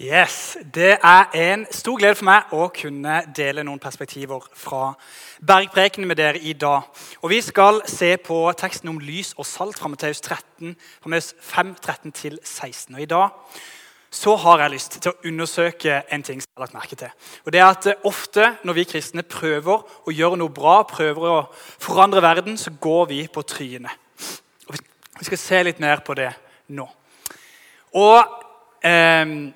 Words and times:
Yes, 0.00 0.58
Det 0.74 0.98
er 1.02 1.24
en 1.32 1.66
stor 1.70 1.96
glede 1.96 2.14
for 2.18 2.28
meg 2.28 2.50
å 2.52 2.66
kunne 2.68 3.14
dele 3.32 3.62
noen 3.64 3.80
perspektiver 3.80 4.44
fra 4.52 4.90
bergprekenen 5.40 6.10
med 6.10 6.18
dere 6.20 6.36
i 6.38 6.52
dag. 6.52 6.82
Og 7.22 7.30
Vi 7.30 7.40
skal 7.40 7.80
se 7.88 8.16
på 8.16 8.52
teksten 8.52 8.92
om 8.92 8.98
lys 9.00 9.32
og 9.38 9.46
salt 9.46 9.78
fra 9.78 9.88
Matteus 9.88 10.20
13, 10.20 10.76
fra 11.00 11.08
Matteus 11.08 11.32
5, 11.40 11.74
13-16. 11.80 12.94
Og 12.94 13.00
I 13.00 13.08
dag 13.08 13.28
så 14.10 14.36
har 14.36 14.60
jeg 14.60 14.70
lyst 14.70 15.00
til 15.00 15.12
å 15.12 15.16
undersøke 15.24 16.02
en 16.12 16.22
ting 16.22 16.42
som 16.42 16.50
jeg 16.50 16.60
har 16.60 16.66
lagt 16.66 16.76
merke 16.76 16.96
til. 16.96 17.10
Og 17.46 17.52
det 17.52 17.60
er 17.60 17.66
at 17.72 18.04
Ofte 18.04 18.52
når 18.64 18.72
vi 18.72 18.84
kristne 18.84 19.22
prøver 19.22 19.80
å 20.04 20.12
gjøre 20.12 20.36
noe 20.36 20.52
bra, 20.52 20.82
prøver 20.82 21.30
å 21.30 21.44
forandre 21.56 22.20
verden, 22.20 22.58
så 22.58 22.70
går 22.70 23.06
vi 23.06 23.26
på 23.28 23.42
trynet. 23.42 23.96
Og 24.68 24.76
Vi 25.18 25.24
skal 25.24 25.38
se 25.38 25.62
litt 25.62 25.80
mer 25.80 26.04
på 26.04 26.14
det 26.14 26.34
nå. 26.68 26.84
Og... 27.94 28.42
Eh, 28.84 29.54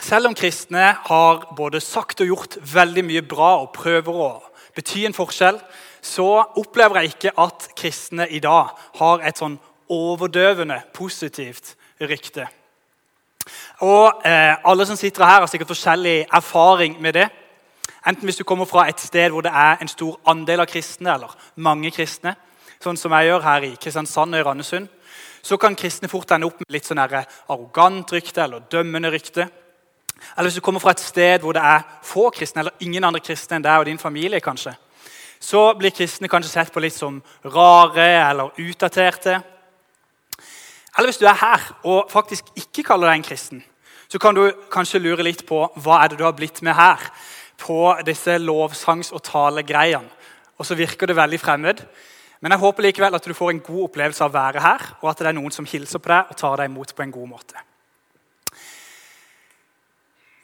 selv 0.00 0.26
om 0.26 0.34
kristne 0.34 0.96
har 1.06 1.54
både 1.56 1.80
sagt 1.80 2.20
og 2.20 2.30
gjort 2.32 2.56
veldig 2.74 3.04
mye 3.06 3.22
bra 3.22 3.50
og 3.62 3.72
prøver 3.76 4.18
å 4.24 4.30
bety 4.74 5.04
en 5.06 5.16
forskjell, 5.16 5.60
så 6.04 6.26
opplever 6.60 7.00
jeg 7.00 7.14
ikke 7.14 7.36
at 7.40 7.68
kristne 7.78 8.26
i 8.28 8.40
dag 8.42 8.74
har 8.98 9.22
et 9.24 9.38
sånn 9.40 9.56
overdøvende 9.92 10.80
positivt 10.96 11.74
rykte. 12.00 12.48
Og 13.84 14.24
eh, 14.26 14.56
Alle 14.64 14.86
som 14.86 14.96
sitter 14.96 15.24
her, 15.24 15.40
har 15.40 15.48
sikkert 15.50 15.72
forskjellig 15.72 16.26
erfaring 16.32 16.96
med 17.00 17.14
det. 17.14 17.28
Enten 18.06 18.28
hvis 18.28 18.40
du 18.40 18.44
kommer 18.44 18.68
fra 18.68 18.88
et 18.88 19.00
sted 19.00 19.30
hvor 19.32 19.44
det 19.44 19.52
er 19.52 19.80
en 19.80 19.88
stor 19.88 20.18
andel 20.28 20.64
av 20.64 20.68
kristne, 20.68 21.14
eller 21.14 21.32
mange 21.56 21.92
kristne, 21.94 22.34
sånn 22.82 22.98
som 23.00 23.12
jeg 23.16 23.30
gjør 23.30 23.44
her 23.44 23.64
i 23.64 23.74
Kristiansand 23.80 24.34
og 24.34 24.40
i 24.40 24.44
Randesund, 24.44 24.88
så 25.44 25.56
kan 25.60 25.76
kristne 25.76 26.08
fort 26.08 26.32
ende 26.32 26.48
opp 26.48 26.60
med 26.60 26.72
litt 26.72 26.88
sånn 26.88 27.00
arrogant 27.00 28.12
rykte 28.12 28.44
eller 28.44 28.64
dømmende 28.72 29.12
rykte. 29.12 29.48
Eller 30.36 30.48
hvis 30.48 30.58
du 30.58 30.64
kommer 30.64 30.80
fra 30.82 30.94
et 30.94 31.02
sted 31.02 31.44
hvor 31.44 31.56
det 31.56 31.62
er 31.62 31.84
få 32.02 32.30
kristne, 32.34 32.64
eller 32.64 32.84
ingen 32.84 33.04
andre 33.04 33.22
kristne 33.22 33.58
enn 33.58 33.66
deg 33.66 33.82
og 33.82 33.86
din 33.88 34.00
familie, 34.00 34.40
kanskje, 34.40 34.74
så 35.40 35.66
blir 35.78 35.94
kristne 35.94 36.30
kanskje 36.30 36.52
sett 36.52 36.72
på 36.72 36.82
litt 36.82 36.96
som 36.96 37.20
rare 37.44 38.08
eller 38.30 38.56
utdaterte. 38.64 39.40
Eller 40.96 41.10
hvis 41.10 41.20
du 41.20 41.26
er 41.26 41.38
her 41.40 41.68
og 41.82 42.10
faktisk 42.12 42.52
ikke 42.56 42.86
kaller 42.90 43.10
deg 43.10 43.20
en 43.20 43.28
kristen, 43.28 43.64
så 44.08 44.20
kan 44.22 44.36
du 44.36 44.44
kanskje 44.70 45.02
lure 45.02 45.24
litt 45.26 45.42
på 45.46 45.58
hva 45.82 46.00
er 46.02 46.12
det 46.12 46.20
du 46.20 46.26
har 46.26 46.36
blitt 46.36 46.62
med 46.62 46.76
her 46.78 47.02
på 47.58 47.78
disse 48.06 48.38
lovsangs- 48.38 49.12
og 49.12 49.22
talegreiene. 49.26 50.10
Og 50.58 50.66
så 50.66 50.76
virker 50.78 51.10
det 51.10 51.16
veldig 51.18 51.40
fremmed. 51.40 51.80
Men 52.40 52.52
jeg 52.52 52.60
håper 52.60 52.84
likevel 52.84 53.16
at 53.16 53.24
du 53.26 53.34
får 53.34 53.50
en 53.50 53.62
god 53.64 53.84
opplevelse 53.88 54.22
av 54.22 54.30
å 54.30 54.36
være 54.36 54.62
her, 54.62 54.82
og 55.00 55.10
at 55.10 55.22
det 55.22 55.30
er 55.30 55.36
noen 55.38 55.54
som 55.54 55.66
hilser 55.66 56.02
på 56.02 56.12
deg 56.12 56.30
og 56.30 56.36
tar 56.38 56.60
deg 56.60 56.70
imot 56.70 56.94
på 56.94 57.02
en 57.02 57.14
god 57.14 57.30
måte. 57.30 57.62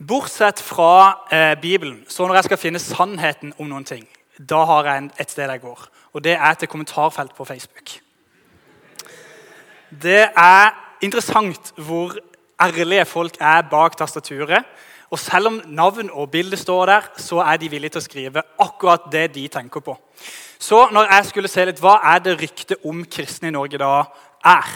Bortsett 0.07 0.61
fra 0.65 1.27
eh, 1.31 1.61
Bibelen, 1.61 2.05
så 2.09 2.27
når 2.27 2.35
jeg 2.35 2.45
skal 2.45 2.59
finne 2.59 2.81
sannheten 2.81 3.53
om 3.59 3.69
noen 3.69 3.85
ting, 3.85 4.07
da 4.39 4.63
har 4.65 4.87
jeg 4.89 5.11
et 5.21 5.35
sted 5.35 5.51
jeg 5.51 5.61
går. 5.61 5.83
Og 6.17 6.25
det 6.25 6.33
er 6.33 6.55
til 6.55 6.69
kommentarfelt 6.69 7.35
på 7.37 7.45
Facebook. 7.45 7.93
Det 10.03 10.23
er 10.37 10.71
interessant 11.05 11.73
hvor 11.77 12.17
ærlige 12.61 13.05
folk 13.05 13.37
er 13.41 13.63
bak 13.71 13.97
tastaturet. 13.97 14.65
Og 15.11 15.19
selv 15.19 15.47
om 15.47 15.63
navn 15.67 16.11
og 16.13 16.31
bilde 16.31 16.57
står 16.57 16.87
der, 16.87 17.09
så 17.17 17.43
er 17.43 17.57
de 17.57 17.69
villige 17.69 17.97
til 17.97 18.01
å 18.01 18.05
skrive 18.05 18.43
akkurat 18.63 19.09
det 19.13 19.27
de 19.35 19.49
tenker 19.49 19.83
på. 19.85 19.97
Så 20.59 20.87
når 20.93 21.09
jeg 21.11 21.27
skulle 21.27 21.51
se 21.51 21.65
litt, 21.67 21.81
hva 21.83 21.99
er 22.15 22.23
det 22.25 22.39
ryktet 22.41 22.87
om 22.87 23.03
kristne 23.05 23.51
i 23.51 23.55
Norge 23.55 23.81
da 23.81 24.05
er, 24.47 24.71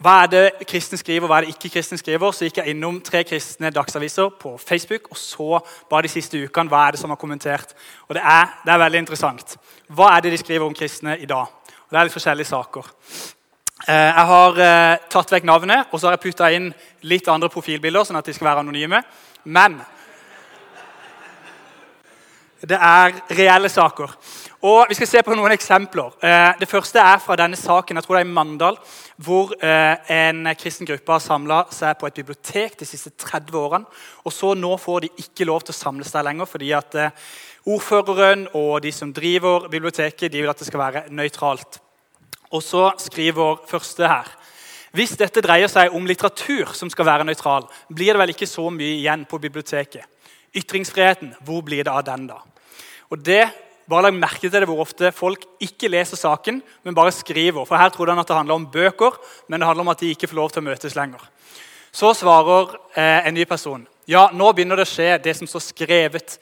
hva 0.00 0.22
er 0.22 0.28
det 0.32 0.44
kristne 0.64 0.96
skriver, 0.96 1.28
hva 1.28 1.38
er 1.40 1.44
det 1.44 1.52
ikke 1.52 1.74
kristne 1.74 1.98
skriver? 2.00 2.32
Så 2.32 2.46
gikk 2.46 2.62
jeg 2.62 2.72
innom 2.72 3.02
tre 3.04 3.20
kristne 3.28 3.68
dagsaviser 3.68 4.30
på 4.40 4.54
Facebook 4.56 5.10
og 5.12 5.18
så 5.20 5.58
bare 5.90 6.06
de 6.06 6.12
siste 6.14 6.40
ukene 6.40 6.72
hva 6.72 6.86
er 6.86 6.96
det 6.96 7.00
som 7.02 7.12
har 7.12 7.20
kommentert. 7.20 7.74
Og 8.08 8.16
det 8.16 8.22
er, 8.24 8.54
det 8.64 8.72
er 8.72 8.80
veldig 8.80 9.02
interessant. 9.04 9.58
Hva 9.92 10.14
er 10.14 10.24
det 10.24 10.32
de 10.32 10.38
skriver 10.40 10.64
om 10.64 10.76
kristne 10.76 11.18
i 11.20 11.28
dag? 11.28 11.52
Og 11.68 11.92
Det 11.92 12.00
er 12.00 12.08
litt 12.08 12.16
forskjellige 12.16 12.48
saker. 12.48 12.88
Eh, 13.88 14.08
jeg 14.08 14.26
har 14.32 14.62
eh, 14.64 15.04
tatt 15.12 15.36
vekk 15.36 15.50
navnet 15.50 15.92
og 15.92 16.00
så 16.00 16.08
har 16.08 16.16
jeg 16.16 16.24
putta 16.24 16.48
inn 16.48 16.72
litt 17.04 17.28
andre 17.28 17.52
profilbilder, 17.52 18.08
sånn 18.08 18.22
at 18.22 18.32
de 18.32 18.32
skal 18.38 18.54
være 18.54 18.64
anonyme. 18.64 19.02
Men 19.52 19.82
det 22.60 22.76
er 22.76 23.14
reelle 23.32 23.68
saker. 23.68 24.10
Og 24.68 24.86
Vi 24.88 24.94
skal 24.98 25.08
se 25.08 25.22
på 25.24 25.34
noen 25.34 25.54
eksempler. 25.54 26.12
Eh, 26.20 26.58
det 26.60 26.68
første 26.68 27.00
er 27.00 27.20
fra 27.24 27.36
denne 27.36 27.56
saken 27.56 27.96
jeg 27.96 28.04
tror 28.04 28.18
det 28.18 28.20
er 28.20 28.28
i 28.28 28.34
Mandal, 28.36 28.76
hvor 29.16 29.54
eh, 29.64 29.96
en 30.12 30.50
kristen 30.60 30.88
gruppe 30.88 31.14
har 31.14 31.22
samla 31.24 31.62
seg 31.72 31.96
på 31.96 32.06
et 32.06 32.18
bibliotek 32.20 32.76
de 32.76 32.88
siste 32.88 33.14
30 33.16 33.56
årene. 33.56 33.88
Og 34.24 34.32
så 34.32 34.52
Nå 34.54 34.74
får 34.76 35.06
de 35.06 35.12
ikke 35.22 35.48
lov 35.48 35.64
til 35.64 35.72
å 35.72 35.78
samles 35.78 36.12
der 36.12 36.26
lenger 36.26 36.50
fordi 36.50 36.72
at 36.76 36.98
eh, 37.00 37.16
ordføreren 37.64 38.46
og 38.52 38.82
de 38.84 38.92
som 38.92 39.12
driver 39.12 39.70
biblioteket, 39.72 40.28
de 40.32 40.42
vil 40.42 40.52
at 40.52 40.60
det 40.60 40.68
skal 40.68 40.84
være 40.84 41.04
nøytralt. 41.08 41.80
Og 42.52 42.62
så 42.62 42.90
skriver 42.98 43.64
første 43.70 44.04
her 44.08 44.28
Hvis 44.92 45.16
dette 45.16 45.40
dreier 45.40 45.70
seg 45.70 45.94
om 45.94 46.04
litteratur 46.04 46.74
som 46.74 46.90
skal 46.90 47.06
være 47.06 47.24
nøytral, 47.24 47.64
blir 47.88 48.12
det 48.12 48.20
vel 48.20 48.36
ikke 48.36 48.46
så 48.50 48.68
mye 48.68 48.98
igjen 48.98 49.24
på 49.24 49.38
biblioteket. 49.38 50.04
Ytringsfriheten, 50.52 51.36
hvor 51.46 51.62
blir 51.62 51.84
det 51.86 51.92
av 51.94 52.04
den, 52.04 52.26
da? 52.26 52.42
Og 53.10 53.20
det 53.26 53.44
bare 53.90 54.06
legg 54.06 54.18
merke 54.20 54.46
til 54.46 54.52
det 54.54 54.68
hvor 54.70 54.84
ofte 54.84 55.10
folk 55.14 55.44
ikke 55.62 55.90
leser 55.90 56.18
saken, 56.18 56.60
men 56.86 56.94
bare 56.94 57.12
skriver. 57.14 57.66
For 57.66 57.76
Her 57.76 57.90
trodde 57.90 58.14
han 58.14 58.22
at 58.22 58.28
det 58.28 58.36
handler 58.36 58.60
om 58.60 58.68
bøker, 58.70 59.16
men 59.48 59.60
det 59.60 59.66
handler 59.66 59.86
om 59.86 59.92
at 59.92 60.00
de 60.00 60.12
ikke 60.14 60.30
får 60.30 60.38
lov 60.38 60.52
til 60.52 60.62
å 60.62 60.68
møtes 60.68 60.94
lenger. 60.98 61.24
Så 61.90 62.12
svarer 62.14 62.76
eh, 62.94 63.26
en 63.26 63.34
ny 63.34 63.44
person 63.50 63.82
ja, 64.10 64.24
nå 64.34 64.48
begynner 64.50 64.80
det 64.80 64.88
å 64.88 64.90
skje 64.90 65.10
det 65.22 65.36
som 65.38 65.46
står 65.46 65.62
skrevet. 65.62 66.32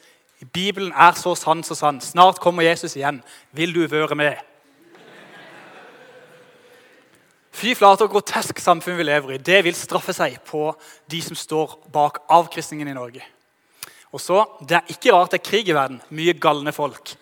Bibelen 0.55 0.93
er 0.97 1.17
så 1.19 1.35
sann, 1.37 1.61
så 1.67 1.75
sann. 1.77 1.99
Snart 2.01 2.39
kommer 2.41 2.65
Jesus 2.65 2.95
igjen. 2.97 3.19
Vil 3.53 3.75
du 3.77 3.83
være 3.91 4.17
med? 4.17 4.39
Fy 7.59 7.75
flate 7.75 8.07
og 8.07 8.15
grotesk 8.15 8.61
samfunn 8.63 8.97
vi 8.97 9.05
lever 9.05 9.35
i. 9.35 9.41
Det 9.43 9.59
vil 9.67 9.77
straffe 9.77 10.15
seg 10.17 10.39
på 10.49 10.71
de 11.11 11.21
som 11.27 11.37
står 11.37 11.75
bak 11.93 12.23
avkristningen 12.31 12.89
i 12.89 12.97
Norge. 12.97 13.27
Og 14.13 14.21
så, 14.21 14.45
Det 14.69 14.77
er 14.77 14.89
ikke 14.89 15.13
rart 15.13 15.31
det 15.31 15.41
er 15.41 15.51
krig 15.51 15.69
i 15.69 15.75
verden. 15.75 16.01
Mye 16.11 16.33
galne 16.33 16.73
folk 16.73 17.17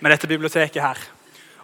med 0.00 0.10
dette 0.10 0.26
biblioteket 0.26 0.82
her. 0.82 0.98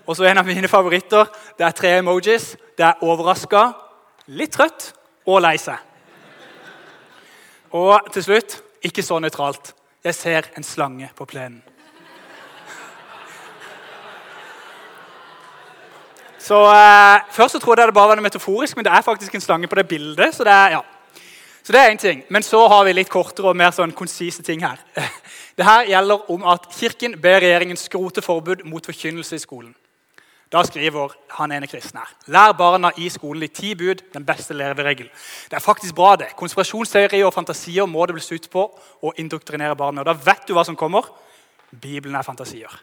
Og 0.06 0.16
så 0.16 0.24
En 0.24 0.38
av 0.38 0.46
mine 0.46 0.68
favoritter 0.68 1.26
det 1.58 1.66
er 1.66 1.70
tre 1.70 1.98
emojis. 1.98 2.56
Det 2.76 2.84
er 2.84 3.02
overraska, 3.02 3.72
litt 4.28 4.52
trøtt 4.52 4.92
og 5.26 5.42
lei 5.42 5.56
seg. 5.56 5.78
Og 7.72 8.12
til 8.12 8.22
slutt 8.22 8.62
ikke 8.84 9.02
så 9.02 9.18
nøytralt. 9.18 9.74
Jeg 10.04 10.14
ser 10.14 10.46
en 10.56 10.64
slange 10.64 11.10
på 11.16 11.24
plenen. 11.24 11.62
Så 16.38 16.56
eh, 16.72 17.20
Først 17.34 17.52
så 17.52 17.58
trodde 17.60 17.82
jeg 17.82 17.90
det 17.90 17.94
bare 17.94 18.08
var 18.08 18.16
noe 18.16 18.24
metaforisk, 18.24 18.76
men 18.76 18.86
det 18.86 18.92
er 18.92 19.04
faktisk 19.04 19.34
en 19.34 19.44
slange 19.44 19.68
på 19.68 19.76
det 19.76 19.88
bildet. 19.88 20.34
så 20.34 20.44
det 20.44 20.52
er, 20.52 20.78
ja. 20.78 20.80
Så 21.68 21.72
det 21.72 21.80
er 21.80 21.90
en 21.90 21.98
ting. 22.00 22.22
Men 22.32 22.42
så 22.42 22.62
har 22.72 22.86
vi 22.86 22.94
litt 22.96 23.10
kortere 23.12 23.50
og 23.50 23.56
mer 23.60 23.74
sånn 23.76 23.90
konsise 23.92 24.40
ting 24.40 24.62
her. 24.64 24.80
Det 25.58 25.66
her 25.66 25.90
gjelder 25.90 26.30
om 26.32 26.46
at 26.48 26.64
Kirken 26.72 27.18
ber 27.20 27.42
regjeringen 27.42 27.76
skrote 27.76 28.22
forbud 28.24 28.62
mot 28.64 28.86
forkynnelse 28.88 29.36
i 29.36 29.42
skolen. 29.42 29.74
Da 30.48 30.62
skriver 30.64 31.12
han 31.36 31.52
ene 31.52 31.68
kristne 31.68 32.00
her. 32.00 32.14
Lær 32.32 32.54
barna 32.56 32.88
i 32.96 33.10
skolen 33.12 33.44
de 33.44 33.50
ti 33.52 33.74
bud, 33.76 34.00
den 34.14 34.24
beste 34.24 34.56
leveregel. 34.56 35.10
Det 35.50 35.58
er 35.58 35.64
faktisk 35.66 35.98
bra, 35.98 36.14
det. 36.16 36.30
Konspirasjonsteorier 36.40 37.28
og 37.28 37.36
fantasier 37.36 37.90
må 37.90 38.06
det 38.08 38.16
bli 38.16 38.24
slutt 38.24 38.48
på 38.48 38.64
å 39.04 39.12
indoktrinere 39.20 39.76
barna. 39.76 40.00
Og 40.00 40.08
da 40.08 40.16
vet 40.16 40.48
du 40.48 40.54
hva 40.56 40.64
som 40.64 40.78
kommer. 40.78 41.12
Bibelen 41.68 42.16
er 42.16 42.24
fantasier. 42.24 42.80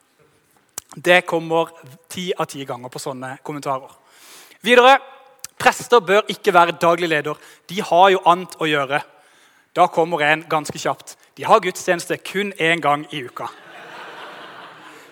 Det 0.94 1.24
kommer 1.26 1.74
ti 2.06 2.30
av 2.38 2.54
ti 2.54 2.70
ganger 2.70 2.94
på 2.94 3.02
sånne 3.02 3.40
kommentarer. 3.42 3.98
Videre 4.62 5.00
Prester 5.60 6.00
bør 6.00 6.26
ikke 6.30 6.54
være 6.54 6.78
daglig 6.82 7.10
leder. 7.10 7.36
De 7.70 7.82
har 7.82 8.10
jo 8.14 8.24
annet 8.28 8.58
å 8.60 8.68
gjøre. 8.70 9.02
Da 9.76 9.88
kommer 9.92 10.24
en 10.24 10.46
ganske 10.50 10.80
kjapt. 10.80 11.16
De 11.38 11.46
har 11.48 11.64
gudstjeneste 11.64 12.18
kun 12.24 12.54
én 12.60 12.82
gang 12.84 13.06
i 13.12 13.24
uka. 13.26 13.48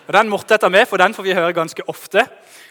Og 0.06 0.12
Den 0.12 0.28
måtte 0.28 0.58
jeg 0.60 0.70
med, 0.70 0.86
for 0.86 0.96
den 0.96 1.14
får 1.14 1.22
vi 1.22 1.34
høre 1.34 1.52
ganske 1.52 1.88
ofte. 1.88 2.26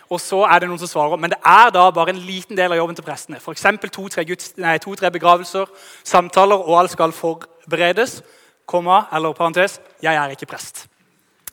Og 0.09 0.21
så 0.21 0.43
er 0.45 0.59
det 0.59 0.69
noen 0.69 0.79
som 0.79 0.87
svarer, 0.87 1.17
Men 1.17 1.29
det 1.29 1.39
er 1.45 1.69
da 1.69 1.89
bare 1.89 2.09
en 2.09 2.25
liten 2.25 2.57
del 2.57 2.71
av 2.71 2.77
jobben 2.77 2.95
til 2.95 3.03
prestene. 3.03 3.37
F.eks. 3.37 3.65
to-tre 3.91 4.79
to, 4.79 4.95
begravelser, 5.11 5.65
samtaler, 6.03 6.55
og 6.55 6.79
alt 6.79 6.91
skal 6.91 7.11
forberedes. 7.11 8.21
Komma, 8.65 9.05
eller 9.13 9.33
parentes, 9.33 9.81
jeg 10.01 10.15
er 10.15 10.29
ikke 10.29 10.45
prest. 10.45 10.87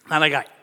Det 0.08 0.16
er 0.16 0.28
greit. 0.28 0.59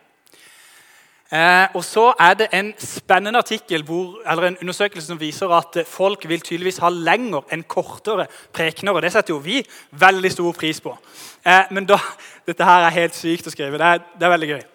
Eh, 1.28 1.76
og 1.76 1.84
så 1.84 2.14
er 2.24 2.38
det 2.40 2.48
en 2.56 2.70
spennende 2.80 3.40
artikkel 3.40 3.84
hvor, 3.84 4.22
eller 4.24 4.48
en 4.48 4.58
undersøkelse 4.62 5.10
som 5.10 5.20
viser 5.20 5.52
at 5.52 5.82
folk 5.88 6.24
vil 6.30 6.40
tydeligvis 6.40 6.80
ha 6.80 6.90
lengre 6.94 7.42
enn 7.52 7.66
kortere 7.68 8.30
prekener. 8.56 8.96
og 8.96 9.04
Det 9.04 9.12
setter 9.12 9.36
jo 9.36 9.42
vi 9.44 9.60
veldig 9.92 10.32
stor 10.32 10.56
pris 10.56 10.80
på. 10.82 10.96
Eh, 11.44 11.68
men 11.72 11.86
da, 11.90 12.00
dette 12.48 12.64
her 12.64 12.88
er 12.88 13.00
helt 13.02 13.16
sykt 13.16 13.52
å 13.52 13.54
skrive. 13.54 13.76
Det 13.76 13.94
er, 13.94 14.04
det 14.16 14.28
er 14.28 14.36
veldig 14.38 14.52
gøy. 14.54 14.66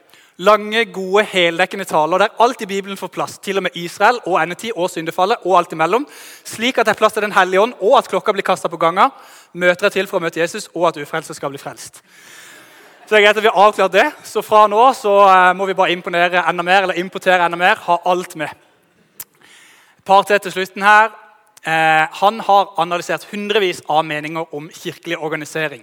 Lange, 0.42 0.84
gode, 0.92 1.24
heldekkende 1.28 1.84
taler 1.84 2.24
der 2.24 2.36
alt 2.40 2.62
i 2.64 2.66
Bibelen 2.66 2.96
får 2.96 3.12
plass. 3.12 3.38
Til 3.38 3.60
og 3.60 3.66
med 3.66 3.76
Israel 3.76 4.20
og 4.26 4.38
endetid 4.42 4.76
og 4.76 4.90
syndefallet 4.90 5.44
og 5.44 5.58
alt 5.58 5.72
imellom. 5.72 6.06
Slik 6.44 6.80
at 6.80 6.88
det 6.88 6.96
er 6.96 7.00
plass 7.00 7.12
til 7.16 7.22
Den 7.22 7.36
hellige 7.36 7.60
ånd, 7.60 7.74
og 7.80 7.98
at 7.98 8.08
klokka 8.08 8.32
blir 8.32 8.44
kasta 8.44 8.68
på 8.68 8.80
ganger. 8.80 9.12
Møter 9.52 9.86
er 9.86 9.94
til 9.94 10.08
for 10.08 10.18
å 10.18 10.24
møte 10.24 10.40
Jesus, 10.40 10.70
og 10.74 10.88
at 10.88 11.00
ufrelste 11.00 11.36
skal 11.36 11.52
bli 11.52 11.60
frelst. 11.60 12.00
Så 13.12 13.18
det 13.18 13.26
er 13.26 13.26
greit 13.26 13.38
at 13.42 13.44
vi 13.44 13.50
har 13.52 13.66
avklart 13.66 13.92
det. 13.92 14.04
Så 14.24 14.40
fra 14.40 14.62
nå 14.72 14.78
så 14.96 15.10
eh, 15.28 15.50
må 15.52 15.66
vi 15.68 15.74
bare 15.76 15.92
imponere 15.92 16.40
enda 16.48 16.64
mer, 16.64 16.86
eller 16.86 16.96
importere 16.96 17.44
enda 17.44 17.58
mer. 17.60 17.76
Ha 17.84 17.98
alt 18.08 18.36
med. 18.40 18.48
Et 19.98 20.04
par 20.08 20.22
til 20.24 20.38
til 20.40 20.54
slutten 20.54 20.80
her. 20.80 21.10
Eh, 21.60 22.06
han 22.22 22.40
har 22.40 22.70
analysert 22.80 23.26
hundrevis 23.28 23.82
av 23.84 24.06
meninger 24.08 24.54
om 24.56 24.70
kirkelig 24.72 25.18
organisering. 25.18 25.82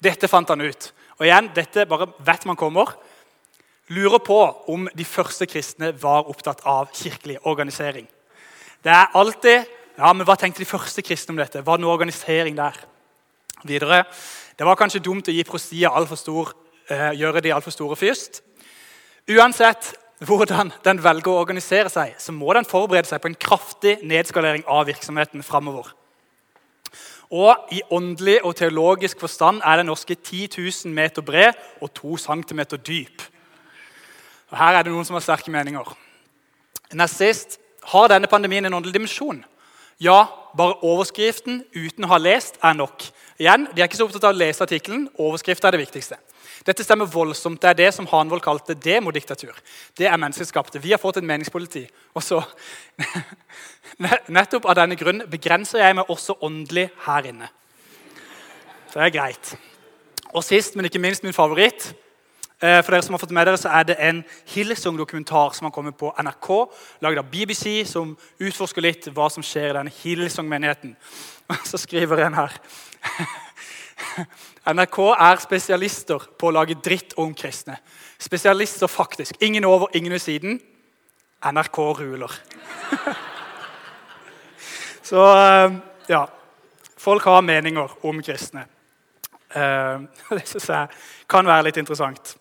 Dette 0.00 0.30
fant 0.32 0.48
han 0.48 0.64
ut. 0.64 0.86
Og 1.18 1.26
igjen, 1.26 1.50
dette 1.52 1.84
bare 1.90 2.06
vet 2.30 2.46
man 2.48 2.56
kommer. 2.56 2.94
Lurer 3.92 4.24
på 4.24 4.40
om 4.72 4.88
de 4.96 5.04
første 5.04 5.44
kristne 5.52 5.92
var 6.00 6.32
opptatt 6.32 6.64
av 6.64 6.88
kirkelig 6.96 7.36
organisering. 7.44 8.08
Det 8.80 8.96
er 8.96 9.12
alltid 9.20 9.68
ja, 9.98 10.14
men 10.14 10.24
Hva 10.24 10.38
tenkte 10.40 10.64
de 10.64 10.70
første 10.72 11.04
kristne 11.04 11.36
om 11.36 11.44
dette? 11.44 11.60
Var 11.60 11.76
det 11.76 11.84
noe 11.84 11.92
organisering 11.92 12.56
der? 12.56 12.80
Videre, 13.68 14.06
Det 14.56 14.64
var 14.64 14.76
kanskje 14.76 15.04
dumt 15.04 15.28
å 15.28 15.32
gi 15.32 15.44
prostiet 15.44 15.92
altfor 15.92 16.16
stor, 16.16 16.56
eh, 16.90 17.10
gjøre 17.18 17.42
de 17.44 17.54
altfor 17.54 17.74
store 17.74 17.96
først. 17.96 18.42
Uansett 19.30 19.94
hvordan 20.26 20.72
den 20.84 21.00
velger 21.00 21.32
å 21.32 21.40
organisere 21.40 21.88
seg, 21.92 22.12
så 22.20 22.32
må 22.36 22.52
den 22.56 22.68
forberede 22.68 23.08
seg 23.08 23.22
på 23.22 23.30
en 23.30 23.38
kraftig 23.40 23.98
nedskalering 24.04 24.66
av 24.68 24.88
virksomheten 24.90 25.44
framover. 25.46 25.94
Og 27.30 27.70
i 27.72 27.80
åndelig 27.94 28.40
og 28.44 28.56
teologisk 28.58 29.20
forstand 29.22 29.62
er 29.64 29.80
den 29.80 29.86
norske 29.86 30.16
10 30.16 30.48
000 30.58 30.94
meter 30.94 31.22
bred 31.22 31.54
og 31.80 31.92
2 31.94 32.16
cm 32.26 32.64
dyp. 32.82 33.22
Og 34.50 34.58
her 34.58 34.76
er 34.76 34.82
det 34.82 34.92
noen 34.92 35.06
som 35.06 35.14
har 35.14 35.24
sterke 35.24 35.52
meninger. 35.54 35.94
Nest 36.98 37.20
sist 37.22 37.60
har 37.92 38.10
denne 38.10 38.28
pandemien 38.28 38.66
en 38.66 38.74
åndelig 38.74 38.96
dimensjon. 38.98 39.44
Ja, 40.00 40.24
bare 40.56 40.80
overskriften 40.82 41.62
uten 41.76 42.04
å 42.04 42.10
ha 42.10 42.18
lest 42.18 42.58
er 42.64 42.74
nok. 42.74 43.04
Igjen, 43.38 43.68
De 43.74 43.80
er 43.80 43.86
ikke 43.86 44.00
så 44.00 44.08
opptatt 44.08 44.26
av 44.26 44.34
å 44.34 44.40
lese 44.40 44.64
artikkelen. 44.64 45.06
Overskriften 45.16 45.68
er 45.68 45.76
det 45.76 45.84
viktigste. 45.84 46.18
Dette 46.66 46.84
stemmer 46.84 47.08
voldsomt. 47.08 47.60
Det 47.62 47.70
er 47.70 47.78
det 47.78 47.88
som 47.96 48.08
Hanvold 48.10 48.42
kalte 48.44 48.74
demodiktatur. 48.76 49.56
Det 49.96 50.06
er 50.06 50.20
menneskeskapte. 50.20 50.82
Vi 50.82 50.92
har 50.92 51.00
fått 51.00 51.20
et 51.20 51.26
meningspoliti. 51.26 51.86
Og 52.14 52.24
så, 52.24 52.42
Nettopp 54.36 54.68
av 54.68 54.76
denne 54.78 54.96
grunn 54.96 55.24
begrenser 55.30 55.82
jeg 55.82 55.96
meg 55.96 56.12
også 56.12 56.38
åndelig 56.44 56.88
her 57.06 57.32
inne. 57.32 57.48
Det 58.92 59.00
er 59.00 59.12
greit. 59.14 59.54
Og 60.34 60.44
sist, 60.44 60.76
men 60.76 60.86
ikke 60.86 61.02
minst 61.02 61.24
min 61.24 61.34
favoritt 61.34 61.90
eh, 62.62 62.80
for 62.84 62.92
dere 62.92 63.02
som 63.02 63.16
har 63.16 63.22
fått 63.22 63.34
med 63.34 63.48
dere, 63.48 63.58
så 63.60 63.72
er 63.74 63.88
det 63.88 63.98
en 64.04 64.22
Hillsong-dokumentar 64.52 65.56
som 65.56 65.68
har 65.68 65.74
kommet 65.74 65.98
på 65.98 66.12
NRK, 66.16 66.48
laget 67.02 67.22
av 67.22 67.30
BBC, 67.32 67.84
som 67.88 68.14
utforsker 68.38 68.84
litt 68.84 69.10
hva 69.16 69.30
som 69.32 69.44
skjer 69.46 69.72
i 69.72 69.76
denne 69.80 69.94
Hillsong-menigheten. 70.02 70.96
Så 71.70 71.80
skriver 71.82 72.26
en 72.26 72.36
her 72.38 72.58
NRK 74.66 74.98
er 75.14 75.40
spesialister 75.42 76.26
på 76.38 76.50
å 76.50 76.54
lage 76.54 76.78
dritt 76.82 77.14
om 77.20 77.32
kristne. 77.36 77.78
Spesialister, 78.20 78.90
faktisk. 78.90 79.38
Ingen 79.40 79.66
over, 79.68 79.92
ingen 79.94 80.12
ved 80.12 80.22
siden. 80.22 80.60
NRK 81.44 81.78
ruler. 82.00 82.34
Så 85.10 85.24
eh, 85.36 85.78
ja. 86.12 86.26
Folk 87.00 87.24
har 87.24 87.42
meninger 87.42 87.90
om 88.04 88.20
kristne. 88.22 88.66
Eh, 89.54 90.02
det 90.36 90.44
syns 90.48 90.68
jeg 90.68 91.02
kan 91.30 91.48
være 91.48 91.70
litt 91.70 91.80
interessant. 91.80 92.36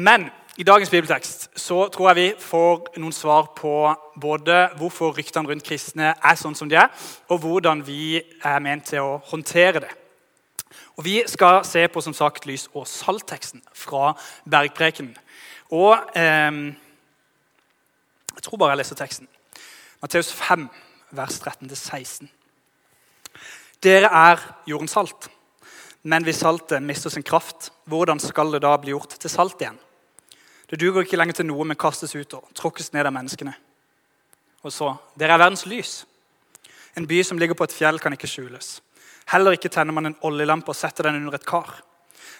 Men 0.00 0.30
i 0.60 0.64
dagens 0.64 0.90
bibeltekst 0.92 1.46
så 1.56 1.86
tror 1.88 2.10
jeg 2.10 2.16
vi 2.18 2.42
får 2.44 2.90
noen 3.00 3.14
svar 3.16 3.46
på 3.56 3.70
både 4.20 4.58
hvorfor 4.76 5.14
ryktene 5.16 5.48
rundt 5.48 5.64
kristne 5.64 6.10
er 6.12 6.36
sånn 6.36 6.56
som 6.58 6.68
de 6.68 6.76
er, 6.76 6.90
og 7.32 7.40
hvordan 7.40 7.80
vi 7.86 8.20
er 8.20 8.60
ment 8.60 8.84
til 8.90 9.00
å 9.00 9.14
håndtere 9.30 9.80
det. 9.86 9.94
Og 10.98 11.06
Vi 11.06 11.16
skal 11.24 11.64
se 11.64 11.86
på 11.88 12.04
som 12.04 12.12
sagt 12.12 12.44
lys- 12.44 12.68
og 12.74 12.84
saltteksten 12.84 13.62
fra 13.72 14.12
Bergprekenen. 14.44 15.16
Og 15.72 15.96
eh, 16.12 16.52
Jeg 18.36 18.42
tror 18.44 18.58
bare 18.58 18.76
jeg 18.76 18.84
leser 18.84 19.00
teksten. 19.00 19.28
Matteus 20.02 20.32
5, 20.32 20.68
vers 21.10 21.40
13-16. 21.40 22.28
Dere 23.82 24.12
er 24.12 24.48
jordens 24.66 24.92
salt. 24.92 25.30
Men 26.02 26.24
hvis 26.24 26.44
saltet 26.44 26.82
mister 26.82 27.08
sin 27.08 27.24
kraft, 27.24 27.72
hvordan 27.84 28.20
skal 28.20 28.52
det 28.52 28.62
da 28.62 28.76
bli 28.76 28.92
gjort 28.92 29.16
til 29.16 29.30
salt 29.30 29.56
igjen? 29.60 29.80
Det 30.70 30.78
duger 30.78 31.02
ikke 31.02 31.18
lenger 31.18 31.40
til 31.40 31.48
noe, 31.48 31.66
men 31.66 31.78
kastes 31.78 32.14
ut 32.14 32.36
og 32.38 32.46
tråkkes 32.54 32.92
ned 32.94 33.08
av 33.08 33.14
menneskene. 33.14 33.56
Og 34.62 34.72
så 34.74 34.92
Dere 35.18 35.34
er 35.34 35.42
verdens 35.42 35.66
lys. 35.66 36.04
En 36.98 37.08
by 37.10 37.22
som 37.26 37.38
ligger 37.38 37.58
på 37.58 37.66
et 37.66 37.74
fjell, 37.74 37.98
kan 38.02 38.14
ikke 38.14 38.30
skjules. 38.30 38.78
Heller 39.30 39.54
ikke 39.56 39.70
tenner 39.72 39.94
man 39.94 40.10
en 40.10 40.18
oljelampe 40.26 40.70
og 40.70 40.78
setter 40.78 41.08
den 41.08 41.20
under 41.20 41.38
et 41.38 41.46
kar. 41.46 41.72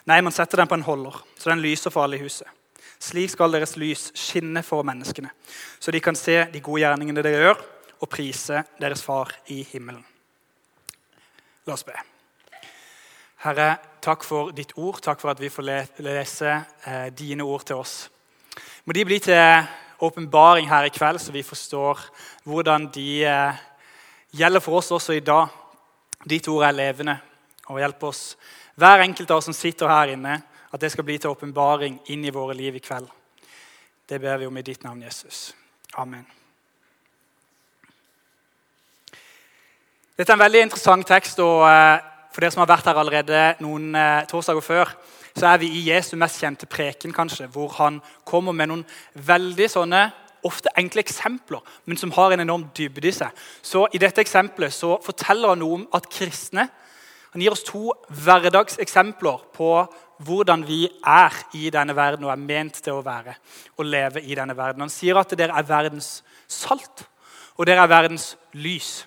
Nei, 0.06 0.20
man 0.22 0.34
setter 0.34 0.62
den 0.62 0.70
på 0.70 0.78
en 0.78 0.86
holder, 0.86 1.18
så 1.38 1.50
den 1.50 1.62
lyser 1.62 1.92
for 1.92 2.04
alle 2.04 2.18
i 2.18 2.22
huset. 2.22 2.46
Slik 3.00 3.32
skal 3.32 3.52
deres 3.54 3.76
lys 3.80 4.10
skinne 4.18 4.62
for 4.66 4.84
menneskene, 4.84 5.30
så 5.80 5.92
de 5.92 6.02
kan 6.04 6.18
se 6.18 6.36
de 6.52 6.62
gode 6.62 6.82
gjerningene 6.82 7.24
dere 7.24 7.44
gjør, 7.46 7.66
og 8.00 8.08
prise 8.08 8.62
deres 8.80 9.02
far 9.04 9.32
i 9.52 9.60
himmelen. 9.72 10.04
La 11.66 11.76
oss 11.76 11.84
be. 11.84 11.96
Herre, 13.44 13.74
takk 14.04 14.24
for 14.24 14.52
ditt 14.56 14.72
ord. 14.76 15.00
Takk 15.04 15.20
for 15.20 15.32
at 15.32 15.40
vi 15.40 15.48
får 15.52 15.64
lese 16.04 16.50
eh, 16.52 17.08
dine 17.16 17.44
ord 17.44 17.64
til 17.68 17.80
oss. 17.80 17.94
Må 18.84 18.96
de 18.96 19.04
bli 19.04 19.18
til 19.22 19.66
åpenbaring 20.00 20.68
her 20.68 20.88
i 20.88 20.92
kveld, 20.94 21.20
så 21.20 21.32
vi 21.32 21.42
forstår 21.42 22.00
hvordan 22.48 22.88
de 22.94 23.24
eh, 23.24 23.60
gjelder 24.36 24.62
for 24.64 24.80
oss 24.80 24.90
også 24.90 25.16
i 25.16 25.24
dag. 25.24 25.48
Ditt 26.28 26.48
ord 26.48 26.64
er 26.64 26.76
levende. 26.76 27.16
Og 27.70 27.78
hjelp 27.78 28.02
oss, 28.08 28.34
hver 28.74 29.04
enkelt 29.04 29.30
av 29.30 29.38
oss 29.38 29.46
som 29.46 29.54
sitter 29.54 29.88
her 29.88 30.16
inne, 30.16 30.40
at 30.70 30.80
det 30.80 30.90
skal 30.92 31.06
bli 31.06 31.18
til 31.18 31.30
åpenbaring 31.30 32.00
inn 32.10 32.24
i 32.24 32.34
våre 32.34 32.56
liv 32.56 32.76
i 32.76 32.82
kveld. 32.82 33.06
Det 34.08 34.18
ber 34.18 34.40
vi 34.40 34.48
om 34.48 34.58
i 34.58 34.66
ditt 34.66 34.82
navn, 34.82 35.02
Jesus. 35.06 35.52
Amen. 35.98 36.26
Dette 40.18 40.32
er 40.32 40.36
en 40.36 40.42
veldig 40.42 40.64
interessant 40.66 41.06
tekst. 41.06 41.38
og 41.40 41.62
eh, 41.68 42.02
For 42.34 42.42
dere 42.42 42.54
som 42.54 42.64
har 42.64 42.72
vært 42.72 42.90
her 42.90 42.98
allerede 43.00 43.44
noen 43.62 43.94
eh, 43.94 44.26
torsdager 44.30 44.64
før, 44.64 44.90
så 45.36 45.52
er 45.52 45.60
vi 45.62 45.70
i 45.74 45.86
Jesu 45.90 46.16
mest 46.20 46.40
kjente 46.42 46.66
preken, 46.70 47.12
kanskje, 47.12 47.48
hvor 47.52 47.72
han 47.78 48.00
kommer 48.28 48.56
med 48.56 48.70
noen 48.70 48.84
veldig 49.14 49.68
sånne 49.70 50.02
ofte 50.46 50.72
enkle 50.80 51.02
eksempler, 51.04 51.60
men 51.84 51.98
som 52.00 52.12
har 52.16 52.32
en 52.32 52.40
enorm 52.40 52.68
dybde 52.76 53.10
i 53.10 53.12
seg. 53.12 53.42
Så 53.62 53.86
I 53.92 54.00
dette 54.00 54.22
eksempelet 54.22 54.72
så 54.72 54.96
forteller 55.04 55.52
han 55.52 55.60
noe 55.60 55.80
om 55.80 55.88
at 55.96 56.08
kristne 56.12 56.68
han 57.30 57.42
gir 57.44 57.54
oss 57.54 57.62
to 57.62 57.92
hverdagseksempler 58.10 59.44
på 59.54 59.68
hvordan 60.26 60.64
vi 60.66 60.82
er 61.06 61.36
i 61.54 61.68
denne 61.70 61.94
verden 61.96 62.26
og 62.26 62.32
er 62.32 62.42
ment 62.42 62.80
til 62.82 62.98
å 62.98 63.04
være 63.06 63.36
og 63.78 63.86
leve 63.86 64.22
i 64.26 64.34
denne 64.34 64.56
verden. 64.58 64.82
Han 64.82 64.92
sier 64.92 65.18
at 65.20 65.30
dere 65.38 65.54
er 65.54 65.68
verdens 65.68 66.24
salt, 66.50 67.04
og 67.54 67.68
dere 67.68 67.84
er 67.86 67.92
verdens 67.92 68.32
lys. 68.58 69.04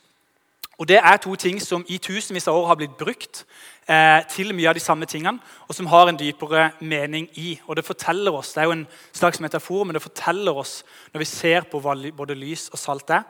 Og 0.84 0.88
Det 0.88 0.98
er 0.98 1.18
to 1.18 1.36
ting 1.36 1.62
som 1.64 1.86
i 1.88 1.96
tusenvis 1.98 2.48
av 2.52 2.58
år 2.60 2.66
har 2.68 2.76
blitt 2.76 2.98
brukt 3.00 3.46
eh, 3.88 4.20
til 4.28 4.50
mye 4.52 4.68
av 4.68 4.76
de 4.76 4.82
samme 4.84 5.08
tingene, 5.08 5.40
og 5.64 5.76
som 5.78 5.88
har 5.88 6.10
en 6.12 6.18
dypere 6.20 6.66
mening 6.82 7.30
i. 7.40 7.54
Og 7.68 7.78
Det 7.80 7.86
forteller 7.88 8.36
oss, 8.36 8.52
det 8.52 8.62
er 8.62 8.68
jo 8.68 8.74
en 8.76 8.88
slags 9.14 9.40
metafor, 9.40 9.86
men 9.86 9.96
det 9.96 10.02
forteller 10.04 10.52
oss 10.52 10.82
når 11.14 11.24
vi 11.24 11.30
ser 11.30 11.70
på 11.72 11.80
hva 11.80 11.96
både 12.12 12.36
lys 12.36 12.68
og 12.74 12.82
salt 12.82 13.16
er, 13.16 13.24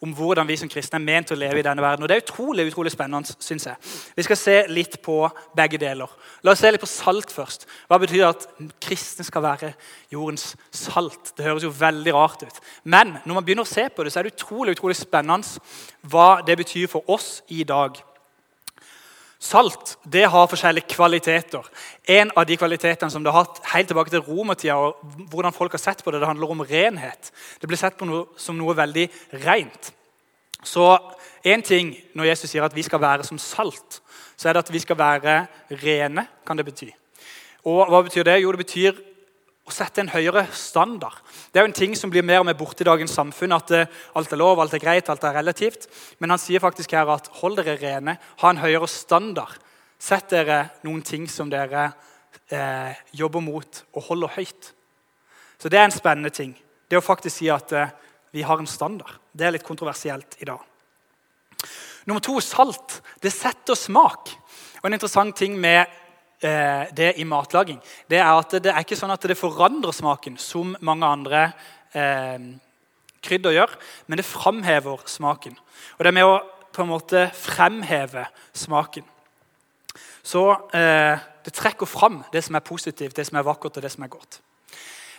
om 0.00 0.12
hvordan 0.14 0.46
vi 0.46 0.56
som 0.56 0.70
kristne 0.70 1.00
er 1.00 1.04
ment 1.04 1.32
å 1.34 1.38
leve 1.38 1.58
i 1.58 1.64
denne 1.66 1.82
verden. 1.82 2.04
Og 2.04 2.08
Det 2.08 2.16
er 2.16 2.22
utrolig 2.22 2.68
utrolig 2.70 2.92
spennende, 2.94 3.34
syns 3.42 3.66
jeg. 3.66 3.76
Vi 4.16 4.22
skal 4.22 4.38
se 4.38 4.56
litt 4.70 5.00
på 5.02 5.16
begge 5.56 5.80
deler. 5.82 6.10
La 6.42 6.52
oss 6.52 6.62
se 6.62 6.70
litt 6.70 6.82
på 6.82 6.90
salt 6.90 7.32
først. 7.34 7.66
Hva 7.90 7.98
betyr 7.98 8.28
at 8.28 8.46
kristne 8.80 9.26
skal 9.26 9.42
være 9.42 9.72
jordens 10.12 10.52
salt? 10.70 11.32
Det 11.36 11.46
høres 11.46 11.66
jo 11.66 11.74
veldig 11.74 12.14
rart 12.14 12.46
ut. 12.46 12.60
Men 12.84 13.16
når 13.24 13.34
man 13.34 13.44
begynner 13.44 13.66
å 13.66 13.72
se 13.72 13.88
på 13.90 14.06
det, 14.06 14.12
så 14.14 14.20
er 14.20 14.28
det 14.28 14.36
utrolig, 14.36 14.76
utrolig 14.78 14.96
spennende 14.96 15.58
hva 16.08 16.40
det 16.46 16.56
betyr 16.60 16.86
for 16.90 17.02
oss 17.10 17.42
i 17.48 17.64
dag. 17.66 17.98
Salt 19.38 19.94
det 20.02 20.24
har 20.26 20.48
forskjellige 20.50 20.90
kvaliteter. 20.90 21.62
En 22.10 22.32
av 22.34 22.46
de 22.46 22.56
kvalitetene 22.58 23.10
som 23.10 23.22
det 23.22 23.30
har 23.30 23.44
hatt 23.46 23.60
helt 23.72 23.86
tilbake 23.90 24.10
til 24.10 24.24
romertida, 24.26 24.74
og 24.74 24.98
hvordan 25.30 25.54
folk 25.54 25.76
har 25.76 25.82
sett 25.82 26.02
på 26.02 26.10
det, 26.10 26.20
det 26.20 26.26
handler 26.26 26.50
om 26.50 26.64
renhet. 26.66 27.30
Det 27.60 27.70
blir 27.70 27.78
sett 27.78 27.96
på 27.98 28.08
noe, 28.08 28.26
som 28.36 28.58
noe 28.58 28.74
veldig 28.76 29.06
rent. 29.44 29.92
Så 30.66 30.90
én 31.46 31.62
ting 31.62 31.94
når 32.18 32.32
Jesus 32.32 32.50
sier 32.50 32.66
at 32.66 32.74
vi 32.74 32.82
skal 32.82 33.00
være 33.00 33.26
som 33.26 33.38
salt, 33.38 34.00
så 34.38 34.48
er 34.48 34.56
det 34.56 34.64
at 34.66 34.72
vi 34.74 34.82
skal 34.82 34.98
være 34.98 35.38
rene. 35.70 36.26
kan 36.46 36.56
det 36.56 36.66
bety. 36.66 36.90
Og 37.64 37.86
Hva 37.90 38.02
betyr 38.02 38.24
det? 38.24 38.40
Jo, 38.42 38.50
det 38.52 38.64
betyr 38.66 39.07
å 39.68 39.74
sette 39.74 40.00
en 40.00 40.10
høyere 40.10 40.46
standard. 40.56 41.20
Det 41.52 41.60
er 41.60 41.66
jo 41.66 41.70
en 41.70 41.76
ting 41.76 41.94
som 41.98 42.10
blir 42.12 42.24
mer 42.24 42.40
og 42.40 42.48
mer 42.48 42.56
borte 42.56 42.84
i 42.84 42.88
dagens 42.88 43.12
samfunn. 43.18 43.54
At 43.56 43.72
eh, 43.76 43.90
alt 44.16 44.32
er 44.32 44.40
lov, 44.40 44.60
alt 44.62 44.74
er 44.76 44.82
greit, 44.82 45.10
alt 45.12 45.26
er 45.28 45.36
relativt. 45.36 45.88
Men 46.22 46.32
han 46.32 46.40
sier 46.40 46.62
faktisk 46.64 46.94
her 46.96 47.10
at 47.12 47.28
hold 47.42 47.60
dere 47.60 47.76
rene, 47.80 48.16
ha 48.40 48.52
en 48.52 48.62
høyere 48.62 48.88
standard. 48.90 49.58
Sett 50.00 50.30
dere 50.32 50.62
noen 50.86 51.02
ting 51.04 51.26
som 51.30 51.50
dere 51.52 51.90
eh, 52.48 52.96
jobber 53.18 53.44
mot 53.44 53.82
og 53.92 54.08
holder 54.08 54.34
høyt. 54.38 54.72
Så 55.58 55.70
det 55.70 55.80
er 55.80 55.88
en 55.88 55.94
spennende 55.94 56.32
ting. 56.32 56.54
Det 56.88 56.96
å 56.96 57.04
faktisk 57.04 57.42
si 57.42 57.52
at 57.52 57.74
eh, 57.76 57.92
vi 58.32 58.44
har 58.46 58.60
en 58.60 58.70
standard. 58.70 59.20
Det 59.32 59.46
er 59.46 59.56
litt 59.56 59.66
kontroversielt 59.66 60.38
i 60.40 60.48
dag. 60.48 60.64
Nummer 62.08 62.24
to 62.24 62.38
salt. 62.40 63.02
Det 63.20 63.32
setter 63.34 63.76
smak. 63.76 64.32
Og 64.80 64.86
En 64.88 64.96
interessant 64.96 65.36
ting 65.36 65.58
med 65.60 65.84
eh, 66.42 66.86
det 66.96 67.12
i 67.18 67.26
matlaging 67.28 67.80
det 68.10 68.20
er 68.20 68.30
at 68.30 68.56
det 68.62 68.72
er 68.72 68.84
ikke 68.84 68.98
sånn 68.98 69.14
at 69.14 69.26
det 69.28 69.38
forandrer 69.38 69.94
smaken, 69.94 70.38
som 70.38 70.76
mange 70.80 71.06
andre 71.06 71.44
eh, 71.92 72.38
krydder 73.24 73.56
gjør, 73.56 73.74
men 74.06 74.20
det 74.20 74.26
framhever 74.28 75.02
smaken. 75.10 75.56
Og 75.98 76.04
det 76.04 76.12
er 76.12 76.18
med 76.18 76.28
å 76.28 76.38
på 76.74 76.84
en 76.84 76.92
måte 76.92 77.24
fremheve 77.34 78.28
smaken. 78.54 79.06
Så 80.22 80.44
eh, 80.76 81.18
det 81.44 81.54
trekker 81.56 81.88
fram 81.88 82.20
det 82.32 82.44
som 82.44 82.58
er 82.58 82.66
positivt, 82.66 83.16
det 83.16 83.26
som 83.26 83.40
er 83.40 83.46
vakkert 83.46 83.80
og 83.80 83.82
det 83.82 83.90
som 83.90 84.04
er 84.04 84.12
godt. 84.12 84.40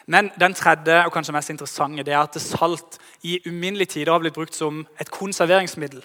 Men 0.09 0.31
den 0.39 0.55
tredje 0.57 1.01
og 1.05 1.11
kanskje 1.13 1.35
mest 1.35 1.51
interessante 1.53 2.05
det 2.05 2.15
er 2.15 2.23
at 2.23 2.37
salt 2.41 2.97
i 3.21 3.39
uminnelige 3.45 3.97
tider 3.97 4.13
har 4.13 4.23
blitt 4.23 4.37
brukt 4.37 4.55
som 4.55 4.85
et 5.01 5.11
konserveringsmiddel. 5.13 6.01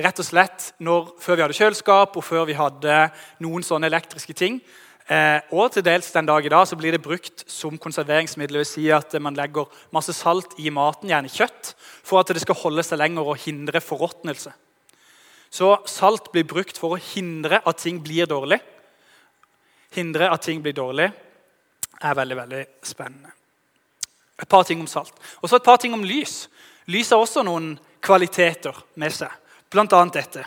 Rett 0.00 0.22
og 0.22 0.26
slett 0.26 0.70
når, 0.80 1.12
Før 1.20 1.36
vi 1.36 1.44
hadde 1.44 1.58
kjøleskap 1.58 2.16
og 2.16 2.24
før 2.24 2.46
vi 2.48 2.56
hadde 2.56 2.96
noen 3.44 3.64
sånne 3.66 3.90
elektriske 3.90 4.34
ting, 4.36 4.60
eh, 5.08 5.40
og 5.52 5.72
til 5.74 5.84
dels 5.84 6.10
den 6.14 6.28
dag 6.30 6.44
i 6.44 6.52
dag 6.52 6.66
så 6.68 6.78
blir 6.80 6.96
det 6.96 7.02
brukt 7.04 7.44
som 7.50 7.78
konserveringsmiddel. 7.78 8.56
Det 8.56 8.64
vil 8.64 8.70
si 8.72 8.86
at 8.90 9.12
Man 9.20 9.36
legger 9.36 9.68
masse 9.92 10.12
salt 10.16 10.56
i 10.58 10.70
maten, 10.70 11.10
gjerne 11.10 11.28
kjøtt, 11.28 11.74
for 12.02 12.20
at 12.20 12.32
det 12.32 12.42
skal 12.42 12.60
holde 12.62 12.82
seg 12.82 12.98
lenger 12.98 13.26
og 13.26 13.40
hindre 13.44 13.80
forråtnelse. 13.80 14.52
Så 15.52 15.76
salt 15.84 16.32
blir 16.32 16.48
brukt 16.48 16.78
for 16.80 16.96
å 16.96 17.02
hindre 17.12 17.60
at 17.66 17.82
ting 17.84 18.00
blir 18.00 18.26
dårlig. 18.26 18.60
Hindre 19.92 20.30
at 20.32 20.46
ting 20.46 20.62
blir 20.64 20.72
dårlig 20.72 21.10
er 22.02 22.14
veldig 22.14 22.36
veldig 22.36 22.64
spennende. 22.82 23.30
Et 24.40 24.48
par 24.48 24.64
ting 24.64 24.80
om 24.80 24.86
salt. 24.86 25.12
Og 25.42 25.48
så 25.48 25.56
et 25.56 25.66
par 25.66 25.76
ting 25.76 25.94
om 25.94 26.04
lys. 26.04 26.48
Lys 26.90 27.12
har 27.14 27.22
også 27.22 27.44
noen 27.46 27.76
kvaliteter 28.02 28.74
med 28.98 29.14
seg, 29.14 29.30
bl.a. 29.72 30.04
dette. 30.12 30.44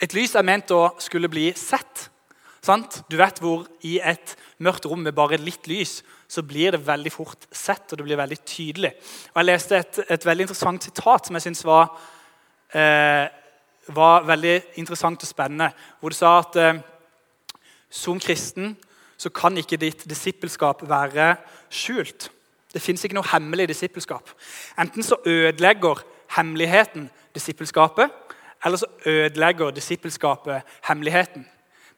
Et 0.00 0.12
lys 0.12 0.34
er 0.36 0.44
ment 0.46 0.70
å 0.74 0.82
skulle 1.02 1.30
bli 1.32 1.48
sett. 1.56 2.10
Sant? 2.64 3.00
Du 3.10 3.16
vet 3.18 3.38
hvor 3.42 3.64
i 3.86 3.96
et 4.02 4.34
mørkt 4.64 4.88
rom 4.90 5.04
med 5.04 5.14
bare 5.16 5.38
litt 5.40 5.68
lys 5.70 6.00
så 6.28 6.42
blir 6.42 6.74
det 6.74 6.82
veldig 6.82 7.12
fort 7.14 7.46
sett, 7.54 7.86
og 7.92 7.98
det 7.98 8.06
blir 8.06 8.18
veldig 8.18 8.38
tydelig. 8.42 8.92
Og 9.32 9.40
Jeg 9.40 9.46
leste 9.46 9.78
et, 9.78 10.00
et 10.10 10.26
veldig 10.26 10.46
interessant 10.46 10.88
sitat 10.88 11.28
som 11.28 11.38
jeg 11.38 11.46
syns 11.46 11.62
var, 11.66 11.92
eh, 12.74 13.26
var, 13.94 14.26
veldig 14.26 14.56
interessant 14.82 15.22
og 15.22 15.30
spennende. 15.30 15.70
Hvor 16.00 16.10
det 16.10 16.18
sa 16.18 16.38
at 16.40 16.58
eh, 16.58 16.80
som 17.90 18.18
kristen 18.20 18.74
så 19.16 19.30
kan 19.30 19.56
ikke 19.56 19.78
ditt 19.80 20.02
disippelskap 20.08 20.82
være 20.88 21.36
skjult. 21.70 22.28
Det 22.74 22.82
fins 22.82 23.04
ikke 23.04 23.16
noe 23.16 23.30
hemmelig 23.30 23.70
disippelskap. 23.70 24.28
Enten 24.76 25.06
så 25.06 25.16
ødelegger 25.24 26.02
hemmeligheten 26.36 27.06
disippelskapet, 27.36 28.10
eller 28.64 28.80
så 28.80 28.86
ødelegger 29.06 29.70
disippelskapet 29.70 30.62
hemmeligheten. 30.88 31.46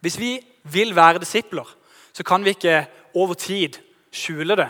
Hvis 0.00 0.18
vi 0.18 0.40
vil 0.62 0.96
være 0.96 1.18
disipler, 1.18 1.76
så 2.12 2.24
kan 2.24 2.44
vi 2.44 2.54
ikke 2.56 2.86
over 3.14 3.34
tid 3.34 3.78
skjule 4.12 4.56
det. 4.56 4.68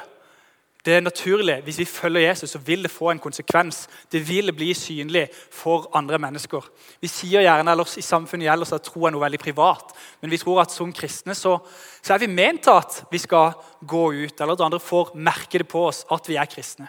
Det 0.85 0.95
er 0.97 1.01
naturlig. 1.01 1.63
Hvis 1.63 1.79
vi 1.79 1.85
følger 1.85 2.29
Jesus, 2.29 2.51
så 2.51 2.59
vil 2.59 2.83
det 2.83 2.91
få 2.91 3.11
en 3.11 3.19
konsekvens. 3.19 3.89
Det 4.13 4.29
vil 4.29 4.53
bli 4.57 4.75
synlig 4.75 5.29
for 5.53 5.91
andre 5.95 6.19
mennesker. 6.19 6.65
Vi 7.01 7.09
sier 7.09 7.43
gjerne 7.45 7.71
ellers 7.71 7.97
i 7.99 8.05
samfunnet 8.05 8.49
ellers 8.53 8.73
at 8.73 8.87
tro 8.87 9.05
er 9.05 9.13
noe 9.13 9.21
veldig 9.21 9.41
privat. 9.43 9.93
Men 10.23 10.31
vi 10.31 10.39
tror 10.41 10.63
at 10.63 10.73
som 10.73 10.93
kristne 10.93 11.35
så, 11.35 11.59
så 12.03 12.15
er 12.15 12.23
vi 12.23 12.31
ment 12.33 12.71
at 12.73 13.03
vi 13.11 13.19
skal 13.19 13.59
gå 13.81 14.05
ut, 14.13 14.41
eller 14.41 14.55
at 14.55 14.65
andre 14.65 14.81
får 14.81 15.13
merke 15.17 15.61
det 15.61 15.69
på 15.69 15.83
oss 15.91 16.05
at 16.15 16.31
vi 16.31 16.39
er 16.41 16.49
kristne. 16.49 16.89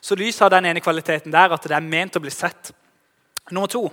Så 0.00 0.14
lys 0.18 0.38
har 0.38 0.52
den 0.52 0.68
ene 0.70 0.84
kvaliteten 0.84 1.32
der 1.32 1.56
at 1.56 1.66
det 1.66 1.74
er 1.74 1.82
ment 1.82 2.18
å 2.18 2.22
bli 2.22 2.30
sett. 2.30 2.70
Nummer 3.50 3.70
to 3.70 3.88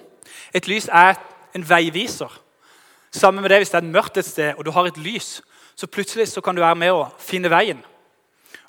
et 0.54 0.68
lys 0.68 0.90
er 0.92 1.16
en 1.56 1.70
veiviser. 1.70 2.32
Sammen 3.12 3.42
med 3.42 3.50
det 3.50 3.64
hvis 3.64 3.72
det 3.74 3.80
er 3.82 3.94
mørkt 3.94 4.18
et 4.18 4.28
sted 4.28 4.58
og 4.58 4.66
du 4.66 4.72
har 4.72 4.90
et 4.90 4.98
lys, 4.98 5.40
så 5.76 5.88
plutselig 5.88 6.28
så 6.28 6.42
kan 6.42 6.56
du 6.56 6.62
være 6.62 6.78
med 6.78 6.94
å 6.94 7.08
finne 7.24 7.52
veien. 7.52 7.80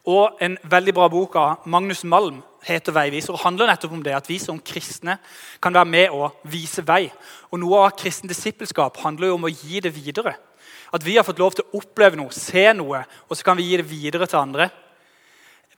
Og 0.08 0.38
en 0.40 0.56
veldig 0.64 0.94
bra 0.96 1.08
bok 1.12 1.36
av 1.36 1.66
Magnus 1.68 2.04
Malm 2.04 2.42
heter 2.64 2.92
'Veiviser' 2.92 3.32
og 3.32 3.40
handler 3.44 3.66
nettopp 3.66 3.92
om 3.92 4.02
det 4.02 4.14
at 4.14 4.28
vi 4.28 4.38
som 4.38 4.60
kristne 4.60 5.18
kan 5.62 5.74
være 5.74 5.84
med 5.84 6.10
og 6.10 6.36
vise 6.44 6.86
vei. 6.86 7.12
Og 7.52 7.60
Noe 7.60 7.84
av 7.84 7.96
kristen 7.96 8.28
disippelskap 8.28 8.96
handler 8.96 9.26
jo 9.26 9.34
om 9.34 9.44
å 9.44 9.52
gi 9.52 9.80
det 9.80 9.94
videre. 9.94 10.34
At 10.92 11.04
vi 11.04 11.16
har 11.16 11.24
fått 11.24 11.38
lov 11.38 11.52
til 11.54 11.64
å 11.64 11.78
oppleve 11.78 12.16
noe, 12.16 12.30
se 12.30 12.72
noe, 12.72 13.04
og 13.28 13.36
så 13.36 13.44
kan 13.44 13.56
vi 13.56 13.62
gi 13.62 13.76
det 13.76 13.90
videre 13.90 14.26
til 14.26 14.38
andre. 14.38 14.70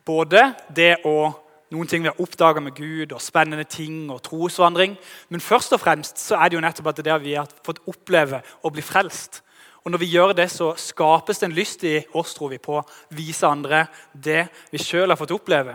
Både 0.04 0.54
det 0.74 1.04
å 1.04 1.34
noen 1.72 1.88
ting 1.88 2.04
vi 2.04 2.10
har 2.10 2.20
oppdaga 2.20 2.60
med 2.60 2.74
Gud, 2.76 3.14
og 3.14 3.22
spennende 3.22 3.64
ting 3.64 4.10
og 4.12 4.20
trosvandring. 4.26 4.96
Men 5.32 5.40
først 5.40 5.72
og 5.72 5.80
fremst 5.80 6.20
så 6.20 6.36
er 6.36 6.50
det 6.50 6.58
jo 6.58 6.64
nettopp 6.64 6.90
at 6.90 6.98
det 6.98 7.06
er 7.06 7.14
der 7.14 7.24
vi 7.24 7.38
har 7.38 7.54
fått 7.64 7.80
oppleve 7.88 8.42
å 8.62 8.72
bli 8.72 8.84
frelst. 8.84 9.40
Og 9.82 9.90
Når 9.90 9.98
vi 9.98 10.12
gjør 10.12 10.32
det, 10.38 10.50
så 10.50 10.74
skapes 10.78 11.40
det 11.40 11.48
en 11.48 11.56
lyst 11.56 11.82
i 11.84 11.96
oss 12.14 12.36
tror 12.36 12.52
vi, 12.52 12.58
på 12.62 12.76
å 12.78 12.84
vise 13.16 13.48
andre 13.48 13.86
det 14.12 14.44
vi 14.70 14.78
sjøl 14.78 15.10
har 15.10 15.18
fått 15.18 15.34
oppleve. 15.34 15.74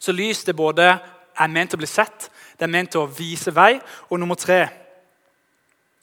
Så 0.00 0.12
lys 0.16 0.42
det 0.44 0.56
både 0.56 0.88
er 1.36 1.52
ment 1.52 1.76
å 1.76 1.78
bli 1.78 1.86
sett, 1.86 2.30
det 2.58 2.66
er 2.66 2.72
ment 2.72 2.96
å 2.98 3.06
vise 3.06 3.52
vei. 3.54 3.76
Og 4.10 4.18
nummer 4.18 4.38
tre, 4.40 4.64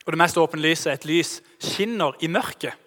og 0.05 0.13
det 0.13 0.21
mest 0.21 0.39
åpne 0.39 0.63
lyset, 0.63 0.93
et 0.93 1.09
lys 1.09 1.41
skinner 1.59 2.15
i 2.23 2.29
mørket. 2.31 2.77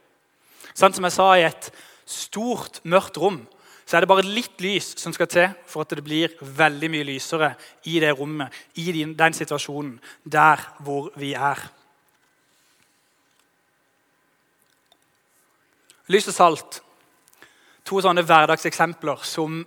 Sånn 0.77 0.95
som 0.97 1.05
jeg 1.09 1.17
sa, 1.17 1.29
i 1.37 1.45
et 1.49 1.71
stort, 2.07 2.81
mørkt 2.85 3.19
rom 3.21 3.43
så 3.87 3.97
er 3.97 4.03
det 4.03 4.11
bare 4.11 4.27
litt 4.27 4.59
lys 4.65 4.97
som 4.99 5.15
skal 5.15 5.29
til 5.31 5.53
for 5.71 5.87
at 5.87 5.95
det 5.95 6.03
blir 6.05 6.33
veldig 6.41 6.89
mye 6.91 7.07
lysere 7.07 7.53
i 7.87 8.01
det 8.03 8.11
rommet, 8.19 8.51
i 8.83 8.91
den 8.91 9.37
situasjonen, 9.37 10.01
der 10.25 10.63
hvor 10.83 11.13
vi 11.15 11.33
er. 11.39 11.61
Lys 16.11 16.27
og 16.31 16.35
salt. 16.35 16.81
To 17.87 18.03
sånne 18.03 18.27
hverdagseksempler 18.27 19.23
som 19.23 19.63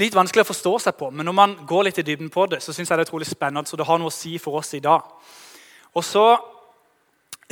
litt 0.00 0.16
vanskelig 0.16 0.46
å 0.46 0.48
forstå 0.48 0.74
seg 0.86 0.96
på. 0.96 1.10
Men 1.12 1.28
når 1.28 1.36
man 1.36 1.54
går 1.68 1.88
litt 1.90 2.00
i 2.00 2.06
dybden 2.06 2.32
på 2.32 2.46
det, 2.48 2.62
så 2.64 2.72
synes 2.72 2.88
jeg 2.88 2.96
det 2.96 3.04
er 3.04 3.10
utrolig 3.10 3.28
spennende. 3.28 3.68
så 3.68 3.76
det 3.76 3.86
har 3.86 4.00
noe 4.00 4.08
å 4.08 4.14
si 4.14 4.38
for 4.38 4.56
oss 4.60 4.72
i 4.74 4.80
dag. 4.80 5.04
Og 5.94 6.04
så 6.04 6.24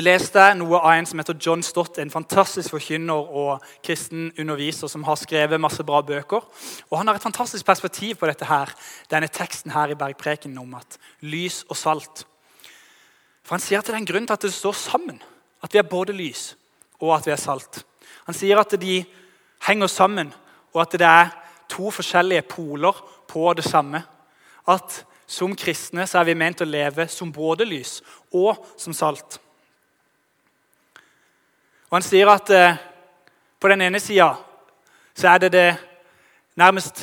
leste 0.01 0.47
noe 0.57 0.79
av 0.81 0.95
en 0.95 1.07
som 1.07 1.21
heter 1.21 1.37
John 1.37 1.63
Stott, 1.63 1.99
en 1.99 2.11
fantastisk 2.11 2.73
forkynner 2.73 3.29
og 3.43 3.65
kristen 3.85 4.31
underviser 4.41 4.89
som 4.89 5.05
har 5.05 5.19
skrevet 5.21 5.61
masse 5.61 5.85
bra 5.85 6.01
bøker. 6.01 6.41
Og 6.91 6.99
Han 6.99 7.09
har 7.09 7.17
et 7.17 7.23
fantastisk 7.23 7.67
perspektiv 7.67 8.17
på 8.17 8.27
dette 8.27 8.49
her, 8.49 8.73
denne 9.11 9.29
teksten 9.29 9.71
her 9.71 9.93
i 9.93 9.99
Bergpreken 9.99 10.57
om 10.59 10.75
at 10.75 10.99
lys 11.21 11.65
og 11.69 11.77
salt. 11.77 12.25
For 13.45 13.57
Han 13.57 13.61
sier 13.61 13.79
at 13.79 13.87
det 13.87 13.95
er 13.95 14.01
en 14.01 14.09
grunn 14.09 14.27
til 14.27 14.39
at 14.39 14.43
det 14.43 14.55
står 14.55 14.73
sammen. 14.73 15.23
At 15.63 15.73
vi 15.73 15.79
er 15.79 15.87
både 15.89 16.13
lys 16.13 16.57
og 17.03 17.17
at 17.17 17.27
vi 17.27 17.35
er 17.35 17.41
salt. 17.41 17.83
Han 18.27 18.37
sier 18.37 18.61
at 18.61 18.75
de 18.81 19.03
henger 19.67 19.91
sammen, 19.91 20.33
og 20.73 20.85
at 20.85 20.95
det 20.99 21.07
er 21.07 21.33
to 21.69 21.91
forskjellige 21.91 22.47
poler 22.47 22.95
på 23.29 23.53
det 23.59 23.65
samme. 23.67 24.03
At 24.69 25.03
som 25.27 25.57
kristne 25.57 26.07
så 26.07 26.21
er 26.21 26.31
vi 26.31 26.39
ment 26.39 26.63
å 26.63 26.69
leve 26.69 27.09
som 27.11 27.33
både 27.33 27.67
lys 27.67 28.01
og 28.31 28.63
som 28.79 28.95
salt. 28.95 29.41
Og 31.93 31.97
Han 31.97 32.05
sier 32.07 32.29
at 32.33 32.49
eh, 32.57 32.77
på 33.61 33.69
den 33.69 33.83
ene 33.85 33.99
sida 34.01 34.31
så 35.13 35.29
er 35.29 35.43
det 35.43 35.51
det 35.53 35.75
nærmest 36.57 37.03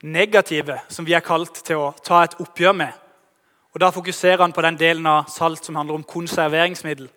negative 0.00 0.78
som 0.88 1.04
vi 1.04 1.12
er 1.12 1.20
kalt 1.20 1.60
til 1.60 1.76
å 1.76 1.90
ta 2.00 2.22
et 2.24 2.38
oppgjør 2.40 2.72
med. 2.72 2.88
Og 3.74 3.80
Da 3.84 3.90
fokuserer 3.92 4.40
han 4.40 4.56
på 4.56 4.64
den 4.64 4.80
delen 4.80 5.04
av 5.06 5.28
salt 5.28 5.60
som 5.64 5.76
handler 5.76 5.98
om 5.98 6.08
konserveringsmiddel. 6.08 7.10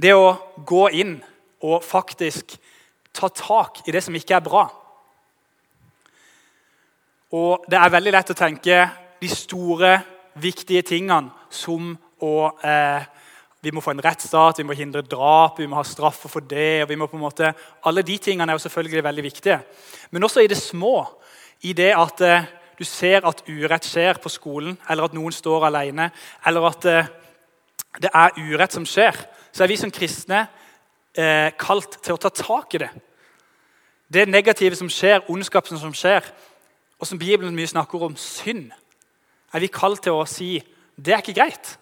Det 0.00 0.14
å 0.16 0.32
gå 0.56 0.88
inn 0.88 1.18
og 1.60 1.84
faktisk 1.84 2.56
ta 3.12 3.28
tak 3.28 3.82
i 3.84 3.92
det 3.92 4.00
som 4.00 4.16
ikke 4.16 4.38
er 4.40 4.48
bra. 4.48 4.64
Og 7.36 7.68
Det 7.68 7.76
er 7.76 7.92
veldig 7.92 8.16
lett 8.16 8.32
å 8.32 8.40
tenke 8.40 8.88
de 9.20 9.28
store, 9.28 9.98
viktige 10.40 10.80
tingene 10.82 11.28
som 11.50 11.92
å 12.24 12.34
eh, 12.64 13.04
Vi 13.60 13.72
må 13.74 13.82
få 13.84 13.92
en 13.92 14.04
rettsstat, 14.04 14.58
vi 14.58 14.64
må 14.64 14.76
hindre 14.76 15.02
drap, 15.04 15.58
vi 15.60 15.66
må 15.68 15.76
ha 15.76 15.84
straffer 15.84 16.32
for 16.32 16.40
det. 16.40 16.82
og 16.82 16.88
vi 16.88 16.96
må 16.96 17.06
på 17.06 17.16
en 17.16 17.26
måte, 17.26 17.54
Alle 17.84 18.02
de 18.02 18.18
tingene 18.18 18.52
er 18.52 18.54
jo 18.54 18.66
selvfølgelig 18.66 19.04
veldig 19.04 19.22
viktige. 19.22 19.60
Men 20.10 20.24
også 20.24 20.40
i 20.40 20.46
det 20.46 20.56
små. 20.56 21.06
I 21.62 21.72
det 21.72 21.92
at 21.96 22.20
eh, 22.20 22.44
du 22.78 22.84
ser 22.84 23.26
at 23.26 23.42
urett 23.48 23.84
skjer 23.84 24.18
på 24.22 24.28
skolen, 24.28 24.78
eller 24.88 25.04
at 25.04 25.12
noen 25.12 25.32
står 25.32 25.66
alene, 25.66 26.10
eller 26.46 26.66
at 26.66 26.84
eh, 26.84 27.06
det 28.00 28.10
er 28.14 28.30
urett 28.38 28.72
som 28.72 28.86
skjer 28.86 29.16
så 29.52 29.64
er 29.64 29.70
vi 29.70 29.78
som 29.78 29.92
kristne 29.92 30.44
eh, 31.16 31.50
kalt 31.58 31.98
til 32.04 32.14
å 32.14 32.20
ta 32.20 32.30
tak 32.34 32.76
i 32.76 32.82
det. 32.84 32.90
Det 34.10 34.26
negative 34.28 34.78
som 34.78 34.90
skjer, 34.90 35.24
ondskapen 35.30 35.78
som 35.78 35.94
skjer, 35.94 36.26
og 37.00 37.08
som 37.08 37.18
Bibelen 37.18 37.54
mye 37.56 37.70
snakker 37.70 38.06
om, 38.06 38.16
synd, 38.18 38.70
er 39.50 39.62
vi 39.62 39.70
kalt 39.72 40.04
til 40.04 40.18
å 40.18 40.26
si 40.28 40.58
det 41.00 41.14
er 41.14 41.22
ikke 41.22 41.38
greit. 41.38 41.76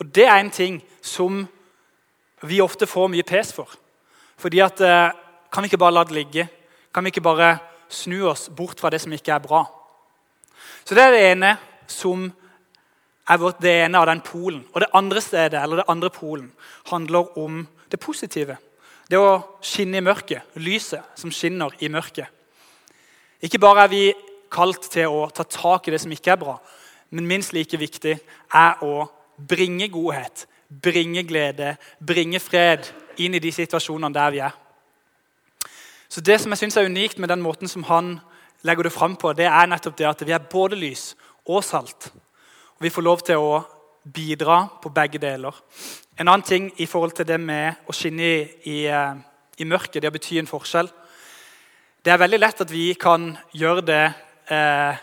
Og 0.00 0.14
det 0.14 0.26
er 0.26 0.40
en 0.40 0.50
ting 0.50 0.80
som 1.02 1.44
vi 2.42 2.60
ofte 2.60 2.86
får 2.86 3.08
mye 3.12 3.26
pes 3.26 3.52
for. 3.56 3.70
Fordi 4.36 4.60
at 4.60 4.80
eh, 4.80 5.12
Kan 5.52 5.62
vi 5.62 5.70
ikke 5.70 5.78
bare 5.78 5.94
la 5.94 6.02
det 6.04 6.12
ligge? 6.12 6.48
Kan 6.92 7.04
vi 7.04 7.08
ikke 7.08 7.22
bare 7.22 7.58
snu 7.88 8.26
oss 8.28 8.50
bort 8.50 8.80
fra 8.80 8.90
det 8.90 9.00
som 9.00 9.12
ikke 9.12 9.32
er 9.32 9.38
bra? 9.38 9.62
Så 10.84 10.94
Det 10.94 11.02
er 11.02 11.10
det 11.10 11.30
ene 11.30 11.56
som 11.86 12.32
er 13.28 13.38
ene 13.62 13.98
av 13.98 14.06
den 14.06 14.20
polen. 14.20 14.66
Og 14.74 14.80
det 14.80 14.90
andre 14.92 15.20
stedet, 15.20 15.62
eller 15.62 15.76
det 15.76 15.88
andre 15.88 16.10
polen 16.10 16.52
handler 16.90 17.38
om 17.38 17.66
det 17.90 18.00
positive. 18.00 18.56
Det 19.08 19.18
å 19.18 19.58
skinne 19.62 19.98
i 19.98 20.04
mørket. 20.04 20.42
Lyset 20.56 21.00
som 21.14 21.30
skinner 21.30 21.70
i 21.80 21.88
mørket. 21.88 22.26
Ikke 23.40 23.58
bare 23.58 23.84
er 23.84 23.88
vi 23.88 24.14
kalt 24.50 24.90
til 24.90 25.08
å 25.08 25.28
ta 25.30 25.44
tak 25.44 25.88
i 25.88 25.94
det 25.94 26.00
som 26.02 26.12
ikke 26.12 26.32
er 26.32 26.40
bra, 26.40 26.56
men 27.10 27.26
minst 27.26 27.52
like 27.54 27.78
viktig 27.78 28.16
er 28.54 28.82
å 28.82 29.06
bringe 29.36 29.88
godhet, 29.88 30.46
bringe 30.82 31.22
glede, 31.22 31.76
bringe 32.06 32.40
fred 32.40 32.88
inn 33.18 33.34
i 33.34 33.42
de 33.42 33.52
situasjonene 33.52 34.14
der 34.14 34.30
vi 34.30 34.42
er. 34.44 34.56
Så 36.08 36.20
Det 36.20 36.40
som 36.40 36.50
jeg 36.50 36.58
synes 36.58 36.76
er 36.76 36.86
unikt 36.86 37.18
med 37.18 37.28
den 37.28 37.42
måten 37.42 37.68
som 37.68 37.82
han 37.82 38.20
legger 38.62 38.82
det 38.82 38.92
fram 38.92 39.16
på, 39.16 39.32
det 39.32 39.46
er 39.46 39.66
nettopp 39.66 39.96
det 39.96 40.06
at 40.06 40.26
vi 40.26 40.32
er 40.32 40.38
både 40.38 40.76
lys 40.76 41.16
og 41.46 41.64
salt. 41.64 42.12
Og 42.78 42.82
Vi 42.82 42.90
får 42.90 43.02
lov 43.02 43.20
til 43.20 43.36
å 43.36 43.64
bidra 44.14 44.68
på 44.82 44.88
begge 44.88 45.18
deler. 45.18 45.54
En 46.18 46.28
annen 46.28 46.42
ting 46.42 46.72
i 46.76 46.86
forhold 46.86 47.12
til 47.12 47.26
det 47.26 47.40
med 47.40 47.74
å 47.88 47.92
skinne 47.92 48.22
i, 48.22 48.48
i, 48.64 48.86
eh, 48.86 49.66
mørket, 49.66 50.02
det 50.02 50.08
å 50.08 50.12
bety 50.12 50.38
en 50.38 50.46
forskjell 50.46 50.88
Det 52.04 52.12
er 52.12 52.18
veldig 52.18 52.38
lett 52.38 52.60
at 52.60 52.70
vi 52.70 52.94
kan 52.94 53.36
gjøre 53.52 53.82
det 53.82 54.12
eh, 54.48 54.96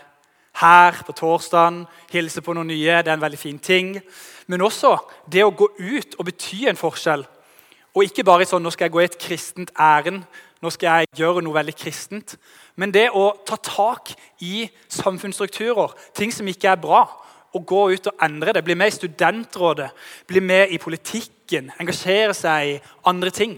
her 0.64 1.02
på 1.06 1.12
torsdagen, 1.16 1.84
hilse 2.12 2.42
på 2.44 2.54
noen 2.56 2.72
nye. 2.72 3.02
Det 3.02 3.12
er 3.12 3.18
en 3.18 3.24
veldig 3.24 3.40
fin 3.40 3.58
ting. 3.58 3.94
Men 4.46 4.64
også 4.64 4.96
det 5.30 5.44
å 5.44 5.52
gå 5.54 5.68
ut 5.78 6.16
og 6.18 6.28
bety 6.28 6.64
en 6.70 6.80
forskjell. 6.80 7.24
Og 7.94 8.08
ikke 8.08 8.26
bare 8.26 8.46
sånn 8.48 8.64
nå 8.64 8.72
skal 8.74 8.88
jeg 8.88 8.94
gå 8.96 9.02
i 9.04 9.08
et 9.08 9.20
kristent 9.20 9.70
ærend, 9.78 10.24
nå 10.62 10.70
skal 10.72 11.04
jeg 11.04 11.20
gjøre 11.20 11.44
noe 11.44 11.54
veldig 11.54 11.74
kristent. 11.76 12.36
Men 12.80 12.90
det 12.94 13.10
å 13.14 13.28
ta 13.46 13.58
tak 13.60 14.14
i 14.42 14.64
samfunnsstrukturer, 14.90 15.92
ting 16.16 16.32
som 16.34 16.48
ikke 16.50 16.72
er 16.72 16.80
bra, 16.80 17.04
og 17.54 17.66
gå 17.70 17.82
ut 17.94 18.08
og 18.10 18.24
endre 18.24 18.54
det. 18.56 18.64
Bli 18.66 18.74
med 18.74 18.90
i 18.90 18.96
studentrådet, 18.96 19.90
bli 20.26 20.42
med 20.42 20.72
i 20.74 20.80
politikken, 20.82 21.70
engasjere 21.78 22.34
seg 22.34 22.72
i 22.72 22.80
andre 23.06 23.30
ting. 23.30 23.54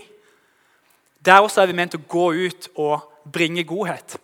Der 1.25 1.40
også 1.40 1.62
er 1.62 1.70
vi 1.70 1.78
ment 1.78 1.96
å 1.96 2.04
gå 2.04 2.26
ut 2.36 2.68
og 2.76 3.06
bringe 3.32 3.64
godhet. 3.64 4.18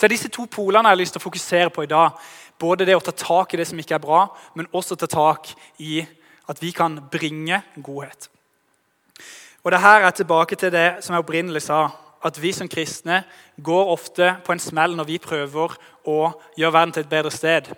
Så 0.00 0.06
er 0.06 0.14
disse 0.14 0.30
to 0.32 0.46
polene 0.48 0.88
jeg 0.88 0.96
har 0.96 0.96
lyst 0.96 1.12
til 1.12 1.20
å 1.20 1.26
fokusere 1.26 1.70
på 1.76 1.82
i 1.84 1.88
dag. 1.90 2.14
Både 2.56 2.86
det 2.88 2.94
å 2.96 3.02
ta 3.04 3.12
tak 3.12 3.52
i 3.52 3.58
det 3.60 3.66
som 3.68 3.76
ikke 3.76 3.98
er 3.98 4.00
bra, 4.00 4.22
men 4.56 4.68
også 4.72 4.96
ta 4.96 5.04
tak 5.04 5.50
i 5.76 5.98
at 6.48 6.62
vi 6.62 6.70
kan 6.72 6.94
bringe 7.12 7.58
godhet. 7.76 8.30
Og 9.60 9.74
det 9.74 9.82
her 9.82 10.06
er 10.06 10.16
tilbake 10.16 10.56
til 10.56 10.72
det 10.72 10.86
som 11.04 11.12
jeg 11.12 11.20
opprinnelig 11.20 11.66
sa. 11.66 11.82
At 12.24 12.40
vi 12.40 12.54
som 12.56 12.68
kristne 12.68 13.26
går 13.60 13.92
ofte 13.92 14.30
på 14.46 14.56
en 14.56 14.64
smell 14.64 14.96
når 14.96 15.10
vi 15.10 15.20
prøver 15.20 15.76
å 16.08 16.16
gjøre 16.56 16.72
verden 16.78 16.96
til 16.96 17.04
et 17.04 17.12
bedre 17.12 17.34
sted. 17.36 17.68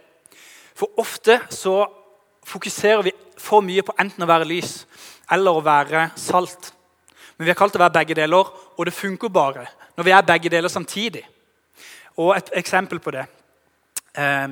For 0.78 0.94
ofte 1.02 1.40
så 1.50 1.88
fokuserer 2.46 3.02
vi 3.02 3.16
for 3.34 3.66
mye 3.66 3.82
på 3.82 3.98
enten 3.98 4.22
å 4.22 4.30
være 4.30 4.46
lys 4.46 4.84
eller 5.26 5.58
å 5.58 5.66
være 5.66 6.12
salt. 6.14 6.70
Men 7.34 7.48
vi 7.48 7.50
har 7.50 7.58
kalt 7.58 7.74
det 7.74 7.82
å 7.82 7.86
være 7.88 7.98
begge 7.98 8.20
deler, 8.22 8.46
og 8.78 8.86
det 8.86 8.94
funker 8.94 9.34
bare 9.42 9.66
når 9.98 10.06
vi 10.06 10.14
er 10.14 10.30
begge 10.30 10.54
deler 10.54 10.70
samtidig. 10.70 11.26
Og 12.20 12.34
et 12.36 12.52
eksempel 12.60 13.00
på 13.00 13.14
det 13.14 13.24
eh, 14.18 14.48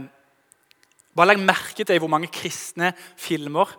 Bare 1.16 1.32
legg 1.32 1.42
merke 1.42 1.84
til 1.84 1.98
hvor 2.00 2.10
mange 2.12 2.30
kristne 2.32 2.92
filmer 3.18 3.72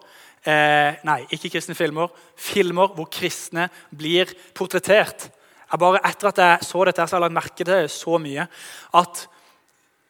eh, 0.45 0.99
Nei, 1.07 1.21
ikke 1.31 1.53
kristne 1.55 1.77
filmer. 1.77 2.11
Filmer 2.35 2.91
hvor 2.95 3.09
kristne 3.11 3.69
blir 3.89 4.29
portrettert. 4.57 5.29
Jeg 5.71 5.79
bare 5.79 6.01
Etter 6.07 6.31
at 6.31 6.41
jeg 6.43 6.67
så 6.67 6.85
dette, 6.85 7.07
så 7.07 7.15
har 7.15 7.21
jeg 7.21 7.27
lagt 7.29 7.39
merke 7.39 7.63
til 7.63 7.69
det 7.71 7.91
så 7.93 8.17
mye 8.21 8.47
at 8.99 9.27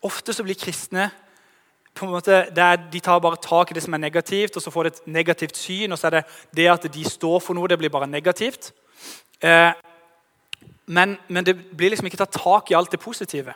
ofte 0.01 0.33
så 0.33 0.43
blir 0.43 0.57
kristne 0.57 1.11
på 1.93 2.05
en 2.05 2.13
måte, 2.13 2.47
De 2.91 2.99
tar 2.99 3.19
bare 3.19 3.37
tak 3.41 3.71
i 3.71 3.73
det 3.73 3.83
som 3.83 3.93
er 3.93 3.99
negativt, 3.99 4.55
og 4.55 4.63
så 4.63 4.71
får 4.71 4.83
de 4.83 4.87
et 4.87 5.07
negativt 5.07 5.57
syn. 5.57 5.91
Og 5.91 5.99
så 5.99 6.07
er 6.07 6.11
det 6.11 6.23
det 6.55 6.67
at 6.71 6.93
de 6.93 7.03
står 7.03 7.39
for 7.39 7.53
noe, 7.53 7.67
det 7.67 7.77
blir 7.77 7.91
bare 7.91 8.07
negativt. 8.07 8.71
Eh, 9.41 9.73
men, 10.85 11.17
men, 11.27 11.45
det 11.45 11.55
blir 11.77 11.89
liksom 11.89 12.07
ikke 12.09 12.17
tatt 12.23 12.39
tak 12.39 12.71
i 12.71 12.75
alt 12.75 12.91
det 12.91 12.99
positive. 12.99 13.53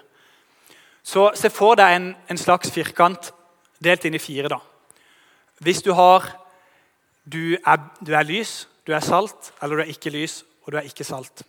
Så 1.03 1.31
se 1.37 1.49
for 1.53 1.77
deg 1.77 1.95
en, 1.95 2.07
en 2.29 2.37
slags 2.39 2.71
firkant 2.73 3.31
delt 3.83 4.05
inn 4.05 4.15
i 4.15 4.21
fire. 4.21 4.49
da. 4.49 4.59
Hvis 5.61 5.81
du 5.81 5.93
har 5.93 6.25
du 7.25 7.57
er, 7.57 7.77
du 8.05 8.13
er 8.13 8.25
lys, 8.25 8.67
du 8.85 8.93
er 8.93 9.01
salt, 9.01 9.51
eller 9.61 9.75
du 9.75 9.81
er 9.81 9.93
ikke 9.93 10.13
lys, 10.13 10.43
og 10.63 10.73
du 10.73 10.77
er 10.77 10.85
ikke 10.85 11.03
salt. 11.03 11.43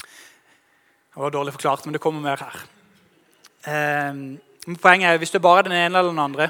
Det 0.00 1.22
var 1.22 1.32
dårlig 1.32 1.52
forklart, 1.52 1.84
men 1.84 1.92
det 1.92 2.00
kommer 2.00 2.20
mer 2.24 2.40
her. 2.40 2.64
Eh, 3.68 4.42
Poenget 4.82 5.12
er 5.12 5.18
hvis 5.22 5.30
du 5.30 5.38
bare 5.38 5.58
er 5.62 5.68
den 5.68 5.76
ene 5.78 5.98
eller 5.98 6.10
den 6.10 6.18
andre. 6.18 6.48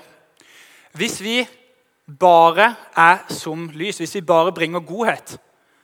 Hvis 0.97 1.21
vi 1.21 1.43
bare 2.19 2.75
er 2.97 3.19
som 3.29 3.69
lys, 3.69 3.99
hvis 3.99 4.15
vi 4.15 4.21
bare 4.21 4.53
bringer 4.53 4.81
godhet, 4.81 5.37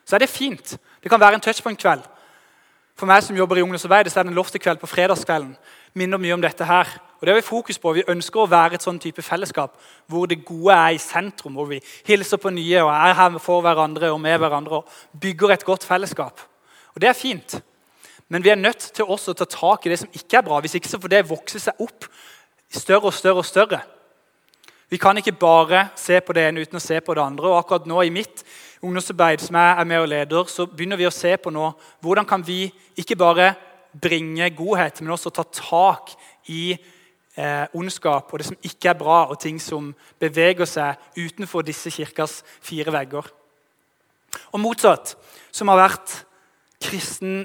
så 0.04 0.16
er 0.16 0.24
det 0.24 0.28
fint. 0.28 0.78
Det 1.02 1.10
kan 1.10 1.20
være 1.20 1.34
en 1.34 1.40
touchpoint-kveld. 1.44 2.02
For 2.98 3.08
meg 3.08 3.22
som 3.24 3.36
jobber 3.36 3.58
i 3.58 3.62
ungdomsarbeidet, 3.64 4.12
så 4.12 4.20
er 4.20 4.26
det 4.26 4.32
en 4.32 4.38
loftekveld 4.38 4.80
på 4.80 4.90
fredagskvelden. 4.90 5.56
Minner 5.94 6.20
mye 6.20 6.34
om 6.36 6.42
dette 6.42 6.64
her. 6.64 6.88
Og 7.20 7.26
det 7.26 7.34
har 7.34 7.40
Vi 7.40 7.46
fokus 7.46 7.78
på. 7.78 7.92
Vi 7.92 8.04
ønsker 8.08 8.40
å 8.40 8.50
være 8.50 8.74
et 8.74 8.82
sånn 8.82 8.98
type 8.98 9.22
fellesskap 9.22 9.76
hvor 10.06 10.26
det 10.26 10.44
gode 10.44 10.74
er 10.74 10.94
i 10.94 10.98
sentrum. 10.98 11.54
Hvor 11.54 11.66
vi 11.66 11.80
hilser 12.06 12.36
på 12.36 12.50
nye 12.50 12.82
og 12.82 12.90
er 12.90 13.14
her 13.14 13.38
for 13.38 13.62
hverandre 13.62 14.12
og 14.12 14.20
med 14.20 14.38
hverandre 14.38 14.82
og 14.82 15.20
bygger 15.20 15.52
et 15.52 15.64
godt 15.64 15.84
fellesskap. 15.84 16.40
Og 16.94 17.00
Det 17.00 17.08
er 17.08 17.12
fint. 17.12 17.62
Men 18.28 18.44
vi 18.44 18.48
er 18.48 18.56
nødt 18.56 18.90
til 18.94 19.04
også 19.04 19.30
å 19.30 19.34
ta 19.34 19.44
tak 19.44 19.86
i 19.86 19.90
det 19.90 19.98
som 19.98 20.08
ikke 20.12 20.38
er 20.38 20.42
bra. 20.42 20.60
Hvis 20.60 20.74
ikke 20.74 20.88
så 20.88 20.98
får 20.98 21.08
det 21.08 21.28
vokse 21.28 21.60
seg 21.60 21.80
opp 21.80 22.06
større 22.72 23.10
og 23.10 23.14
større 23.14 23.42
og 23.42 23.46
større. 23.46 23.80
Vi 24.88 24.96
kan 24.96 25.16
ikke 25.16 25.32
bare 25.32 25.88
se 25.96 26.20
på 26.20 26.32
det 26.32 26.46
ene 26.48 26.60
uten 26.60 26.76
å 26.76 26.80
se 26.80 27.00
på 27.00 27.14
det 27.14 27.22
andre. 27.22 27.48
og 27.48 27.58
akkurat 27.58 27.86
nå 27.86 28.02
I 28.02 28.10
mitt 28.10 28.44
ungdomsarbeid 28.82 29.42
som 29.44 29.56
jeg 29.56 29.74
er 29.78 29.86
med 29.86 30.00
og 30.02 30.08
leder, 30.10 30.48
så 30.50 30.66
begynner 30.66 30.98
vi 30.98 31.06
å 31.06 31.14
se 31.14 31.36
på 31.38 31.52
nå 31.54 31.68
hvordan 32.02 32.26
kan 32.28 32.42
vi 32.46 32.66
ikke 32.98 33.16
bare 33.18 33.52
bringe 33.92 34.48
godhet, 34.56 35.00
men 35.00 35.14
også 35.14 35.30
ta 35.30 35.44
tak 35.46 36.14
i 36.50 36.72
eh, 36.72 37.66
ondskap 37.76 38.32
og 38.32 38.40
det 38.40 38.48
som 38.48 38.58
ikke 38.64 38.90
er 38.90 38.98
bra, 38.98 39.18
og 39.30 39.38
ting 39.40 39.60
som 39.62 39.92
beveger 40.20 40.68
seg 40.68 40.98
utenfor 41.16 41.64
disse 41.66 41.92
kirkas 41.94 42.40
fire 42.64 42.94
vegger. 42.94 43.28
Og 44.52 44.60
motsatt, 44.60 45.14
som 45.52 45.68
har 45.68 45.84
vært 45.84 46.16
kristen 46.82 47.44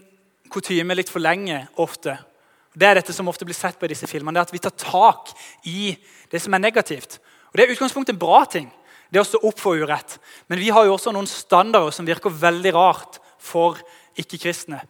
kutyme 0.50 0.96
litt 0.96 1.12
for 1.12 1.22
lenge 1.22 1.66
ofte. 1.84 2.16
Det 2.78 2.88
er 2.88 3.00
dette 3.00 3.14
som 3.14 3.28
ofte 3.30 3.46
blir 3.46 3.58
sett 3.58 3.78
på 3.78 3.88
i 3.88 3.92
disse 3.92 4.08
filmene, 4.10 4.38
det 4.38 4.46
er 4.46 4.50
at 4.50 4.56
vi 4.56 4.64
tar 4.64 4.76
tak 4.80 5.34
i 5.68 5.94
det 6.32 6.42
som 6.42 6.56
er 6.56 6.64
negativt. 6.64 7.20
Og 7.52 7.58
Det 7.58 7.66
er 7.66 7.74
utgangspunktet 7.74 8.16
en 8.16 8.22
bra 8.22 8.44
ting, 8.46 8.72
det 9.12 9.22
å 9.22 9.28
stå 9.28 9.40
opp 9.48 9.60
for 9.60 9.80
urett. 9.80 10.18
Men 10.48 10.60
vi 10.60 10.70
har 10.74 10.86
jo 10.86 10.96
også 10.96 11.14
noen 11.16 11.30
standarder 11.30 11.94
som 11.96 12.08
virker 12.08 12.34
veldig 12.34 12.74
rart 12.76 13.20
for 13.40 13.80
ikke-kristne. 14.20 14.82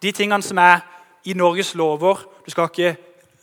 De 0.00 0.12
tingene 0.12 0.42
som 0.42 0.58
er 0.58 0.82
i 1.24 1.36
Norges 1.36 1.74
lover 1.78 2.24
Du 2.44 2.50
skal 2.50 2.70
ikke 2.70 2.96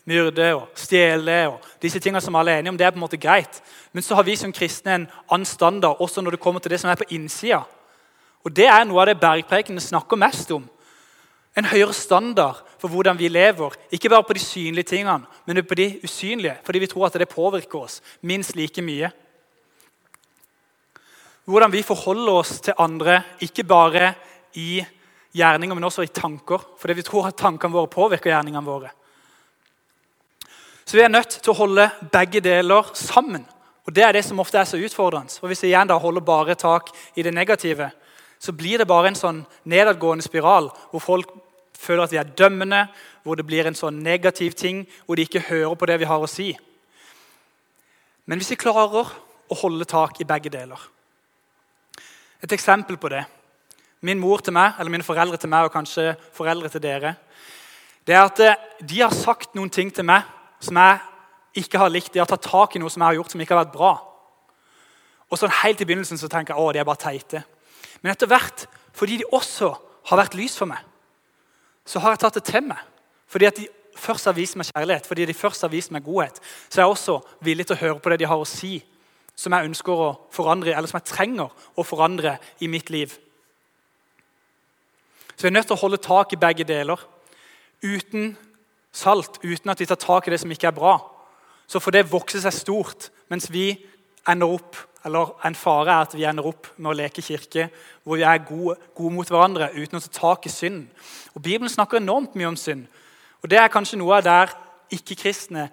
myrde 0.07 0.53
og 0.55 0.67
stjele. 0.75 1.47
og 1.47 1.59
disse 1.81 1.99
tingene 1.99 2.21
som 2.21 2.35
alle 2.35 2.51
er 2.51 2.59
enige 2.59 2.69
om, 2.69 2.77
det 2.77 2.85
er 2.85 2.91
på 2.91 2.97
en 2.97 3.05
måte 3.05 3.19
greit. 3.21 3.61
Men 3.93 4.03
så 4.03 4.15
har 4.15 4.23
vi 4.23 4.35
som 4.35 4.51
kristne 4.51 4.95
en 4.95 5.07
annen 5.29 5.45
standard 5.45 5.97
også 5.99 6.21
når 6.21 6.31
det 6.31 6.39
kommer 6.39 6.59
til 6.59 6.71
det 6.71 6.79
som 6.79 6.89
er 6.89 6.95
på 6.95 7.09
innsida. 7.09 7.63
Og 8.43 8.53
Det 8.53 8.65
er 8.65 8.85
noe 8.85 9.01
av 9.01 9.07
det 9.07 9.19
bergprekene 9.19 9.79
snakker 9.79 10.17
mest 10.17 10.51
om 10.51 10.67
en 11.57 11.65
høyere 11.65 11.93
standard 11.93 12.61
for 12.77 12.87
hvordan 12.87 13.17
vi 13.17 13.27
lever. 13.27 13.73
Ikke 13.91 14.09
bare 14.09 14.23
på 14.23 14.33
de 14.33 14.39
synlige 14.39 14.83
tingene, 14.83 15.25
men 15.45 15.65
på 15.65 15.75
de 15.75 15.99
usynlige, 16.03 16.57
fordi 16.63 16.79
vi 16.79 16.87
tror 16.87 17.07
at 17.07 17.13
det 17.13 17.29
påvirker 17.29 17.79
oss 17.79 18.01
minst 18.21 18.55
like 18.55 18.81
mye. 18.81 19.09
Hvordan 21.47 21.71
vi 21.71 21.83
forholder 21.85 22.33
oss 22.41 22.57
til 22.59 22.75
andre, 22.83 23.21
ikke 23.39 23.63
bare 23.63 24.11
i 24.59 24.81
gjerninger, 25.31 25.75
men 25.75 25.87
også 25.87 26.03
i 26.03 26.11
tanker. 26.11 26.59
Fordi 26.79 26.95
vi 26.97 27.05
tror 27.07 27.29
at 27.29 27.37
tankene 27.39 27.71
våre 27.71 27.87
påvirker 27.91 28.33
gjerningene 28.33 28.65
våre. 28.65 28.91
Så 30.83 30.97
vi 30.97 31.03
er 31.05 31.11
nødt 31.11 31.39
til 31.39 31.53
å 31.53 31.59
holde 31.61 31.85
begge 32.11 32.41
deler 32.43 32.91
sammen. 32.95 33.45
Og 33.87 33.93
Det 33.95 34.03
er 34.03 34.11
det 34.11 34.25
som 34.25 34.39
ofte 34.39 34.59
er 34.59 34.67
så 34.67 34.79
utfordrende. 34.79 35.31
For 35.39 35.47
Hvis 35.47 35.63
vi 35.63 35.71
igjen 35.71 35.87
da 35.87 35.97
holder 35.97 36.21
bare 36.21 36.55
tak 36.55 36.91
i 37.15 37.23
det 37.23 37.33
negative, 37.33 37.91
så 38.39 38.51
blir 38.51 38.77
det 38.77 38.87
bare 38.87 39.07
en 39.07 39.15
sånn 39.15 39.45
nedadgående 39.63 40.23
spiral 40.23 40.67
hvor 40.91 40.99
folk 41.01 41.31
føler 41.79 42.03
at 42.03 42.11
vi 42.11 42.19
er 42.19 42.35
dømmende, 42.37 42.87
hvor 43.23 43.35
det 43.35 43.47
blir 43.47 43.67
en 43.67 43.75
sånn 43.75 44.03
negativ 44.03 44.51
ting, 44.51 44.83
hvor 45.05 45.15
de 45.15 45.23
ikke 45.23 45.47
hører 45.47 45.75
på 45.75 45.87
det 45.87 45.99
vi 45.99 46.11
har 46.11 46.19
å 46.19 46.27
si. 46.27 46.51
Men 48.25 48.39
hvis 48.39 48.51
vi 48.51 48.59
klarer 48.59 49.07
å 49.47 49.59
holde 49.63 49.87
tak 49.87 50.19
i 50.19 50.27
begge 50.27 50.51
deler 50.51 50.79
Et 52.43 52.51
eksempel 52.51 52.97
på 52.97 53.09
det 53.09 53.25
Min 54.01 54.19
mor 54.19 54.37
til 54.45 54.53
meg, 54.53 54.75
eller 54.77 54.93
mine 54.93 55.03
foreldre 55.03 55.37
til 55.41 55.49
meg 55.49 55.65
og 55.65 55.73
kanskje 55.73 56.13
foreldre 56.37 56.69
til 56.69 56.83
dere 56.83 57.15
det 58.07 58.15
er 58.15 58.23
at 58.23 58.39
eh, 58.39 58.59
De 58.79 59.01
har 59.01 59.13
sagt 59.13 59.55
noen 59.57 59.71
ting 59.73 59.91
til 59.93 60.07
meg 60.07 60.25
som 60.63 60.77
jeg 60.79 60.99
ikke 61.61 61.79
har 61.81 61.91
likt. 61.91 62.13
De 62.13 62.21
har 62.21 62.29
tatt 62.29 62.45
tak 62.47 62.75
i 62.75 62.79
noe 62.81 62.89
som 62.89 63.03
jeg 63.03 63.11
har 63.11 63.17
gjort 63.19 63.33
som 63.33 63.41
ikke 63.43 63.53
har 63.53 63.65
vært 63.65 63.75
bra. 63.75 63.91
Og 65.27 65.39
sånn 65.39 65.53
Helt 65.59 65.81
i 65.83 65.87
begynnelsen 65.87 66.19
så 66.19 66.29
tenker 66.31 66.55
jeg 66.55 66.63
å, 66.63 66.71
de 66.73 66.81
er 66.81 66.87
bare 66.87 67.01
teite. 67.01 67.43
Men 68.01 68.13
etter 68.13 68.29
hvert, 68.29 68.65
fordi 68.95 69.19
de 69.21 69.31
også 69.33 69.73
har 70.09 70.21
vært 70.21 70.37
lys 70.39 70.55
for 70.57 70.69
meg, 70.69 70.79
så 71.87 71.99
har 72.03 72.13
jeg 72.13 72.21
tatt 72.23 72.39
det 72.39 72.45
til 72.47 72.63
meg. 72.69 72.79
Fordi 73.27 73.49
at 73.49 73.59
de 73.59 73.67
først 73.97 74.29
har 74.29 74.35
vist 74.37 74.57
meg 74.59 74.69
kjærlighet, 74.69 75.09
fordi 75.09 75.25
de 75.27 75.35
først 75.35 75.65
har 75.65 75.73
vist 75.73 75.91
meg 75.91 76.05
godhet, 76.05 76.39
så 76.69 76.79
er 76.79 76.85
jeg 76.85 76.93
også 76.93 77.17
villig 77.43 77.67
til 77.67 77.75
å 77.75 77.81
høre 77.81 77.99
på 77.99 78.13
det 78.13 78.21
de 78.21 78.29
har 78.29 78.39
å 78.39 78.47
si, 78.47 78.77
som 79.37 79.53
jeg 79.53 79.69
ønsker 79.69 79.93
å 79.93 80.09
forandre, 80.33 80.73
eller 80.73 80.89
som 80.89 80.97
jeg 80.97 81.11
trenger 81.11 81.53
å 81.77 81.85
forandre 81.85 82.37
i 82.59 82.69
mitt 82.71 82.89
liv. 82.89 83.13
Så 85.35 85.45
vi 85.45 85.51
er 85.51 85.57
nødt 85.59 85.69
til 85.69 85.77
å 85.77 85.83
holde 85.83 86.01
tak 86.01 86.33
i 86.33 86.41
begge 86.41 86.65
deler. 86.65 86.97
Uten 87.85 88.31
salt, 88.89 89.37
uten 89.43 89.69
at 89.69 89.79
vi 89.79 89.85
tar 89.85 90.01
tak 90.01 90.27
i 90.27 90.33
det 90.33 90.41
som 90.41 90.51
ikke 90.51 90.71
er 90.71 90.77
bra, 90.79 90.97
så 91.69 91.79
får 91.83 91.93
det 91.93 92.09
vokse 92.09 92.41
seg 92.41 92.55
stort, 92.55 93.09
mens 93.29 93.51
vi 93.53 93.75
ender 94.27 94.57
opp 94.57 94.75
eller 95.07 95.29
En 95.45 95.55
fare 95.55 95.93
er 95.93 96.03
at 96.03 96.15
vi 96.17 96.25
ender 96.27 96.43
opp 96.49 96.67
med 96.75 96.89
å 96.91 96.97
leke 96.97 97.23
kirke 97.23 97.69
hvor 98.03 98.17
vi 98.17 98.25
er 98.27 98.41
gode, 98.43 98.75
gode 98.97 99.13
mot 99.15 99.29
hverandre 99.29 99.69
uten 99.77 99.99
å 99.99 100.01
ta 100.03 100.09
tak 100.11 100.47
i 100.49 100.51
synd. 100.51 100.87
Og 101.31 101.41
Bibelen 101.41 101.71
snakker 101.71 102.01
enormt 102.01 102.35
mye 102.35 102.49
om 102.49 102.57
synd. 102.59 102.87
Og 103.41 103.49
Det 103.49 103.59
er 103.61 103.71
kanskje 103.71 103.99
noe 104.01 104.17
av 104.17 104.25
der 104.25 104.51
ikke-kristne 104.91 105.69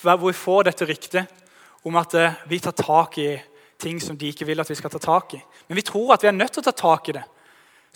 hvor 0.00 0.24
vi 0.24 0.32
får 0.34 0.66
dette 0.66 0.88
ryktet 0.88 1.45
om 1.86 1.96
at 2.00 2.14
eh, 2.18 2.34
vi 2.50 2.58
tar 2.60 2.74
tak 2.74 3.18
i 3.22 3.30
ting 3.78 4.00
som 4.02 4.16
de 4.18 4.32
ikke 4.32 4.46
vil 4.48 4.60
at 4.60 4.70
vi 4.70 4.76
skal 4.78 4.90
ta 4.90 4.98
tak 4.98 5.36
i. 5.36 5.40
Men 5.68 5.78
vi 5.78 5.84
tror 5.86 6.14
at 6.14 6.24
vi 6.24 6.30
er 6.30 6.36
nødt 6.36 6.56
til 6.56 6.64
å 6.64 6.68
ta 6.68 6.74
tak 6.74 7.10
i 7.10 7.16
det. 7.18 7.22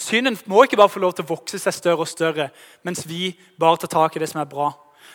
Synden 0.00 0.38
må 0.48 0.62
ikke 0.64 0.79
bare 0.81 0.92
få 0.92 1.03
lov 1.03 1.16
til 1.16 1.26
å 1.26 1.33
vokse 1.33 1.59
seg 1.61 1.74
større 1.76 2.05
og 2.05 2.09
større, 2.09 2.48
mens 2.87 3.03
vi 3.09 3.33
bare 3.61 3.81
tar 3.83 3.92
tak 3.92 4.16
i 4.16 4.22
det 4.22 4.31
som 4.31 4.40
er 4.40 4.48
bra. 4.48 4.70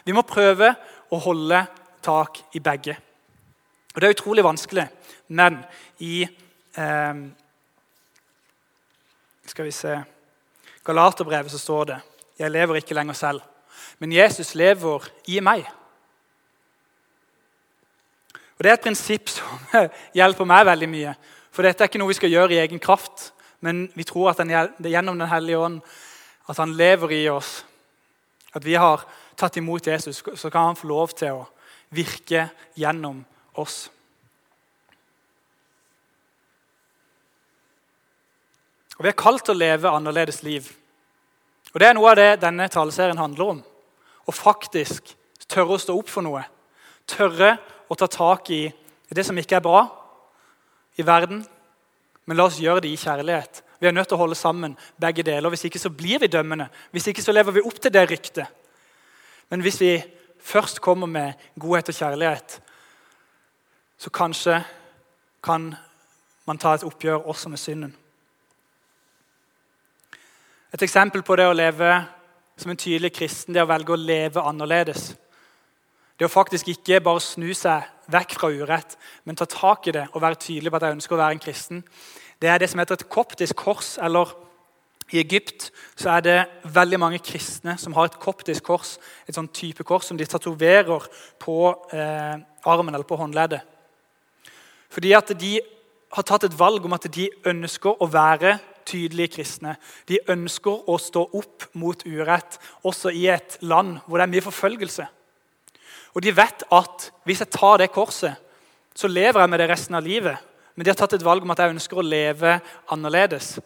Vi 0.06 0.14
må 0.14 0.26
prøve 0.28 0.74
å 1.10 1.22
holde 1.24 1.64
tak 2.06 2.42
i 2.54 2.62
begge. 2.62 2.98
Og 3.96 4.02
Det 4.02 4.10
er 4.10 4.18
utrolig 4.18 4.44
vanskelig, 4.44 4.90
men 5.28 5.62
i 6.04 6.26
eh, 6.26 7.24
Skal 9.46 9.66
vi 9.66 9.72
se 9.72 9.96
Galaterbrevet 10.86 11.54
så 11.54 11.58
står 11.62 11.86
det 11.86 11.98
Jeg 12.40 12.52
lever 12.52 12.82
ikke 12.82 12.98
lenger 12.98 13.14
selv, 13.14 13.42
men 14.00 14.12
Jesus 14.12 14.56
lever 14.56 15.08
i 15.32 15.40
meg. 15.40 15.64
Og 18.56 18.64
Det 18.64 18.70
er 18.72 18.78
et 18.78 18.86
prinsipp 18.88 19.30
som 19.30 19.66
hjelper 20.18 20.48
meg 20.48 20.66
veldig 20.66 20.90
mye. 20.90 21.16
For 21.52 21.64
dette 21.64 21.84
er 21.84 21.90
ikke 21.90 22.00
noe 22.00 22.12
vi 22.12 22.20
skal 22.20 22.32
gjøre 22.32 22.56
i 22.56 22.62
egen 22.64 22.80
kraft, 22.80 23.32
men 23.60 23.88
vi 23.96 24.04
tror 24.08 24.32
at 24.32 24.42
den, 24.44 24.52
gjennom 24.80 25.20
Den 25.20 25.32
hellige 25.32 25.60
ånd 25.60 25.82
at 26.48 26.58
han 26.58 26.76
lever 26.78 27.12
i 27.12 27.28
oss. 27.30 27.66
At 28.54 28.66
vi 28.66 28.76
har 28.76 29.04
tatt 29.36 29.58
imot 29.58 29.88
Jesus, 29.88 30.24
så 30.36 30.50
kan 30.50 30.70
han 30.70 30.80
få 30.80 30.88
lov 30.88 31.16
til 31.18 31.42
å 31.42 31.48
virke 31.96 32.50
gjennom 32.76 33.24
oss. 33.60 33.90
Og 38.96 39.04
Vi 39.04 39.12
er 39.12 39.20
kalt 39.20 39.44
til 39.44 39.56
å 39.56 39.60
leve 39.60 39.92
annerledes 39.92 40.44
liv. 40.44 40.70
Og 41.74 41.80
Det 41.80 41.88
er 41.88 41.96
noe 41.98 42.12
av 42.14 42.16
det 42.16 42.42
denne 42.42 42.68
taleserien 42.72 43.20
handler 43.20 43.56
om. 43.58 43.64
Å 44.26 44.32
faktisk 44.32 45.12
tørre 45.48 45.76
å 45.76 45.82
stå 45.82 45.98
opp 46.00 46.10
for 46.10 46.24
noe. 46.24 46.46
Tørre 47.08 47.58
å 47.58 47.75
ta 47.94 48.08
tak 48.10 48.50
i 48.50 48.64
det 49.14 49.26
som 49.26 49.38
ikke 49.38 49.60
er 49.60 49.66
bra 49.66 49.84
i 50.98 51.06
verden. 51.06 51.44
Men 52.26 52.38
la 52.38 52.48
oss 52.50 52.58
gjøre 52.58 52.82
det 52.82 52.90
i 52.90 52.98
kjærlighet. 52.98 53.62
Vi 53.80 53.88
er 53.88 53.94
nødt 53.94 54.08
til 54.10 54.18
å 54.18 54.24
holde 54.24 54.38
sammen 54.40 54.74
begge 55.02 55.24
deler. 55.24 55.52
Hvis 55.54 55.68
ikke 55.68 55.82
så 55.82 55.92
blir 55.94 56.20
vi 56.24 56.32
dømmende. 56.32 56.72
Hvis 56.92 57.12
ikke 57.12 57.22
så 57.22 57.36
lever 57.36 57.54
vi 57.54 57.66
opp 57.66 57.78
til 57.82 57.94
det 57.94 58.08
ryktet. 58.10 58.48
Men 59.54 59.62
hvis 59.62 59.78
vi 59.82 59.92
først 60.42 60.82
kommer 60.82 61.08
med 61.08 61.34
godhet 61.60 61.92
og 61.94 62.00
kjærlighet, 62.00 62.62
så 63.98 64.10
kanskje 64.10 64.64
kan 65.44 65.76
man 66.46 66.58
ta 66.58 66.74
et 66.74 66.84
oppgjør 66.84 67.28
også 67.30 67.50
med 67.50 67.62
synden. 67.62 67.94
Et 70.74 70.82
eksempel 70.82 71.22
på 71.24 71.38
det 71.38 71.46
å 71.48 71.56
leve 71.56 71.92
som 72.58 72.72
en 72.72 72.80
tydelig 72.80 73.14
kristen, 73.16 73.54
det 73.54 73.64
å 73.64 73.70
velge 73.70 73.94
å 73.94 74.00
leve 74.00 74.44
annerledes. 74.44 75.14
Det 76.16 76.28
å 76.28 76.32
faktisk 76.32 76.70
ikke 76.72 77.02
bare 77.04 77.20
snu 77.24 77.50
seg 77.58 77.84
vekk 78.12 78.38
fra 78.38 78.50
urett, 78.54 78.96
men 79.28 79.36
ta 79.36 79.48
tak 79.50 79.90
i 79.90 79.94
det 79.96 80.06
og 80.14 80.22
være 80.24 80.40
tydelig 80.40 80.72
på 80.72 80.80
at 80.80 80.88
jeg 80.88 80.96
ønsker 80.96 81.16
å 81.16 81.20
være 81.20 81.36
en 81.36 81.44
kristen. 81.44 81.82
Det 82.40 82.52
er 82.52 82.62
det 82.62 82.70
som 82.72 82.80
heter 82.80 83.00
et 83.00 83.10
koptisk 83.12 83.58
kors. 83.60 83.98
eller 83.98 84.32
I 85.12 85.20
Egypt 85.20 85.72
så 85.96 86.16
er 86.16 86.22
det 86.22 86.38
veldig 86.64 87.00
mange 87.00 87.20
kristne 87.20 87.78
som 87.78 87.94
har 87.94 88.06
et 88.06 88.20
koptisk 88.20 88.64
kors, 88.64 88.98
et 89.28 89.36
sånn 89.36 89.52
type 89.52 89.84
kors 89.84 90.08
som 90.08 90.18
de 90.18 90.26
tatoverer 90.26 91.10
på 91.40 91.58
eh, 91.92 92.38
armen 92.64 92.96
eller 92.96 93.08
på 93.08 93.20
håndleddet. 93.20 93.62
Fordi 94.90 95.12
at 95.14 95.36
de 95.36 95.60
har 96.16 96.24
tatt 96.24 96.48
et 96.48 96.58
valg 96.60 96.86
om 96.86 96.96
at 96.96 97.10
de 97.12 97.28
ønsker 97.44 98.00
å 98.00 98.08
være 98.08 98.56
tydelige 98.88 99.36
kristne. 99.36 99.76
De 100.08 100.22
ønsker 100.32 100.88
å 100.88 100.96
stå 101.02 101.26
opp 101.36 101.68
mot 101.74 102.06
urett, 102.06 102.60
også 102.86 103.12
i 103.12 103.28
et 103.34 103.58
land 103.62 103.98
hvor 104.06 104.22
det 104.22 104.30
er 104.30 104.34
mye 104.38 104.46
forfølgelse. 104.46 105.08
Og 106.16 106.24
de 106.24 106.34
vet 106.36 106.64
at 106.72 107.10
hvis 107.28 107.44
jeg 107.44 107.52
tar 107.54 107.82
det 107.82 107.92
korset, 107.94 108.40
så 108.96 109.12
lever 109.12 109.42
jeg 109.42 109.52
med 109.52 109.60
det 109.60 109.70
resten 109.70 109.98
av 109.98 110.06
livet. 110.06 110.40
Men 110.76 110.86
de 110.86 110.92
har 110.92 111.00
tatt 111.00 111.16
et 111.18 111.26
valg 111.26 111.44
om 111.44 111.52
at 111.52 111.60
jeg 111.60 111.76
ønsker 111.76 112.00
å 112.00 112.06
leve 112.06 112.58
annerledes. 112.92 113.58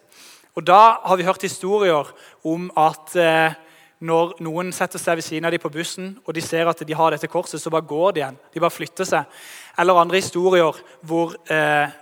Og 0.58 0.66
Da 0.66 0.98
har 1.06 1.16
vi 1.16 1.26
hørt 1.26 1.46
historier 1.46 2.10
om 2.44 2.70
at 2.76 3.14
eh, 3.16 3.54
når 4.00 4.34
noen 4.42 4.72
setter 4.74 4.98
seg 4.98 5.18
ved 5.18 5.26
siden 5.26 5.46
av 5.46 5.54
dem 5.54 5.62
på 5.62 5.70
bussen, 5.70 6.14
og 6.24 6.34
de 6.34 6.42
ser 6.42 6.66
at 6.66 6.82
de 6.86 6.96
har 6.96 7.14
dette 7.14 7.30
korset, 7.30 7.60
så 7.60 7.70
bare 7.70 7.86
går 7.86 8.12
de 8.12 8.22
igjen. 8.22 8.38
De 8.54 8.62
bare 8.62 8.74
flytter 8.74 9.06
seg. 9.06 9.40
Eller 9.78 10.00
andre 10.00 10.22
historier 10.22 10.78
hvor 11.06 11.36
eh, 11.52 11.92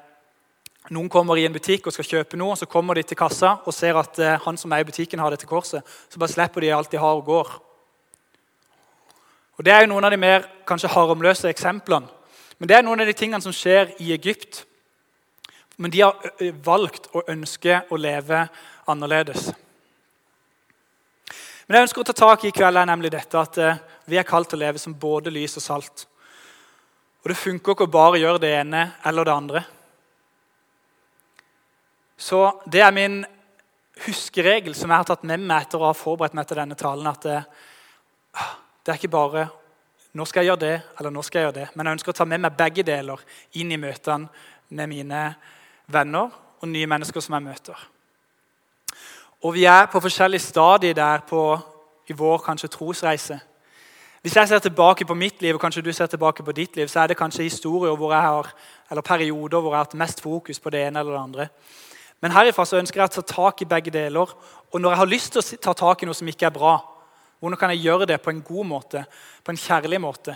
noen 0.95 1.11
kommer 1.13 1.37
i 1.37 1.45
en 1.45 1.53
butikk 1.53 1.89
og 1.89 1.97
skal 1.97 2.09
kjøpe 2.09 2.39
noe, 2.41 2.57
så 2.57 2.71
kommer 2.71 2.97
de 2.97 3.05
til 3.05 3.19
kassa 3.19 3.59
og 3.67 3.77
ser 3.77 3.99
at 4.01 4.21
eh, 4.23 4.39
han 4.47 4.57
som 4.57 4.73
er 4.73 4.85
i 4.85 4.89
butikken, 4.89 5.21
har 5.21 5.35
dette 5.35 5.49
korset. 5.49 5.85
Så 6.09 6.21
bare 6.21 6.33
slipper 6.33 6.65
de 6.65 6.73
alt 6.73 6.93
de 6.95 7.03
har, 7.03 7.21
og 7.21 7.29
går. 7.29 7.51
Og 9.59 9.65
Det 9.65 9.73
er 9.75 9.81
jo 9.83 9.91
noen 9.91 10.07
av 10.07 10.15
de 10.15 10.21
mer 10.23 10.45
kanskje 10.67 10.91
harmløse 10.93 11.51
eksemplene. 11.51 12.07
Men 12.59 12.69
det 12.69 12.77
er 12.77 12.83
noen 12.87 13.01
av 13.03 13.07
de 13.07 13.15
tingene 13.15 13.43
som 13.43 13.55
skjer 13.55 13.91
i 14.03 14.13
Egypt. 14.15 14.65
Men 15.79 15.91
de 15.91 16.03
har 16.03 16.15
valgt 16.63 17.09
å 17.15 17.25
ønske 17.31 17.83
å 17.91 17.99
leve 17.99 18.45
annerledes. 18.91 19.51
Men 21.67 21.75
det 21.75 21.81
jeg 21.81 21.87
ønsker 21.89 22.03
å 22.03 22.09
ta 22.09 22.17
tak 22.17 22.45
i 22.45 22.49
i 22.49 22.55
kveld, 22.55 22.79
er 22.79 22.87
nemlig 22.89 23.11
dette 23.13 23.39
at 23.39 23.59
vi 24.09 24.19
er 24.19 24.27
kalt 24.27 24.49
til 24.51 24.59
å 24.59 24.65
leve 24.65 24.81
som 24.83 24.95
både 24.95 25.31
lys 25.31 25.59
og 25.61 25.63
salt. 25.63 26.07
Og 27.23 27.29
Det 27.29 27.37
funker 27.37 27.75
ikke 27.75 27.87
å 27.87 27.93
bare 27.99 28.23
gjøre 28.23 28.43
det 28.43 28.55
ene 28.61 28.85
eller 29.05 29.27
det 29.27 29.35
andre. 29.35 29.65
Så 32.19 32.63
det 32.67 32.81
er 32.83 32.95
min 32.95 33.21
huskeregel 34.07 34.75
som 34.75 34.91
jeg 34.91 35.03
har 35.03 35.07
tatt 35.07 35.27
med 35.27 35.43
meg 35.43 35.67
etter 35.67 35.79
å 35.83 35.91
ha 35.91 35.95
forberedt 35.95 36.35
meg 36.35 36.47
til 36.49 36.59
denne 36.59 36.79
talen. 36.79 37.07
at 37.07 37.27
det, 38.89 38.95
er 38.95 39.01
ikke 39.03 39.13
bare 39.13 39.43
nå 40.17 40.25
skal 40.25 40.41
jeg 40.41 40.49
gjøre 40.49 40.61
det, 40.63 40.77
eller 40.99 41.13
nå 41.13 41.23
skal 41.23 41.39
jeg 41.39 41.47
gjøre 41.47 41.57
det. 41.59 41.67
Men 41.77 41.87
jeg 41.87 41.99
ønsker 41.99 42.15
å 42.15 42.17
ta 42.17 42.25
med 42.25 42.41
meg 42.41 42.55
begge 42.57 42.85
deler 42.89 43.21
inn 43.61 43.75
i 43.75 43.77
møtene 43.77 44.31
med 44.73 44.89
mine 44.89 45.21
venner 45.93 46.33
og 46.59 46.71
nye 46.73 46.89
mennesker 46.89 47.21
som 47.21 47.37
jeg 47.37 47.45
møter. 47.45 47.83
Og 49.45 49.53
vi 49.55 49.67
er 49.69 49.91
på 49.93 50.01
forskjellige 50.01 50.47
stadier 50.49 50.97
der 50.97 51.21
på, 51.29 51.43
i 52.09 52.17
vår 52.17 52.41
kanskje 52.49 52.73
trosreise. 52.73 53.39
Hvis 54.25 54.35
jeg 54.41 54.49
ser 54.49 54.65
tilbake 54.65 55.05
på 55.07 55.15
mitt 55.15 55.43
liv, 55.45 55.55
og 55.55 55.61
kanskje 55.61 55.85
du 55.85 55.93
ser 55.93 56.09
tilbake 56.09 56.43
på 56.43 56.57
ditt 56.57 56.81
liv, 56.81 56.89
så 56.89 57.05
er 57.05 57.13
det 57.13 57.21
kanskje 57.21 57.47
historier 57.47 57.95
hvor 57.95 58.17
jeg 58.17 58.25
har, 58.25 58.51
eller 58.91 59.05
perioder 59.05 59.61
hvor 59.61 59.71
jeg 59.71 59.79
har 59.79 59.87
hatt 59.87 60.01
mest 60.01 60.25
fokus 60.25 60.59
på 60.59 60.73
det 60.73 60.87
ene 60.89 61.05
eller 61.05 61.13
det 61.13 61.23
andre. 61.23 61.49
Men 62.25 62.33
herifra 62.35 62.65
så 62.67 62.81
ønsker 62.81 63.05
jeg 63.05 63.13
å 63.13 63.21
ta 63.21 63.23
tak 63.37 63.63
i 63.63 63.69
begge 63.69 63.93
deler. 63.95 64.33
Og 64.73 64.81
når 64.81 64.91
jeg 64.91 64.99
har 65.05 65.13
lyst 65.13 65.37
til 65.37 65.45
å 65.45 65.61
ta 65.69 65.77
tak 65.77 66.03
i 66.03 66.09
noe 66.09 66.17
som 66.17 66.29
ikke 66.33 66.49
er 66.49 66.57
bra, 66.57 66.79
hvordan 67.39 67.59
kan 67.59 67.71
jeg 67.71 67.85
gjøre 67.87 68.07
det 68.11 68.21
på 68.23 68.33
en 68.33 68.43
god 68.43 68.67
måte, 68.67 69.05
på 69.45 69.55
en 69.55 69.61
kjærlig 69.61 70.01
måte? 70.03 70.35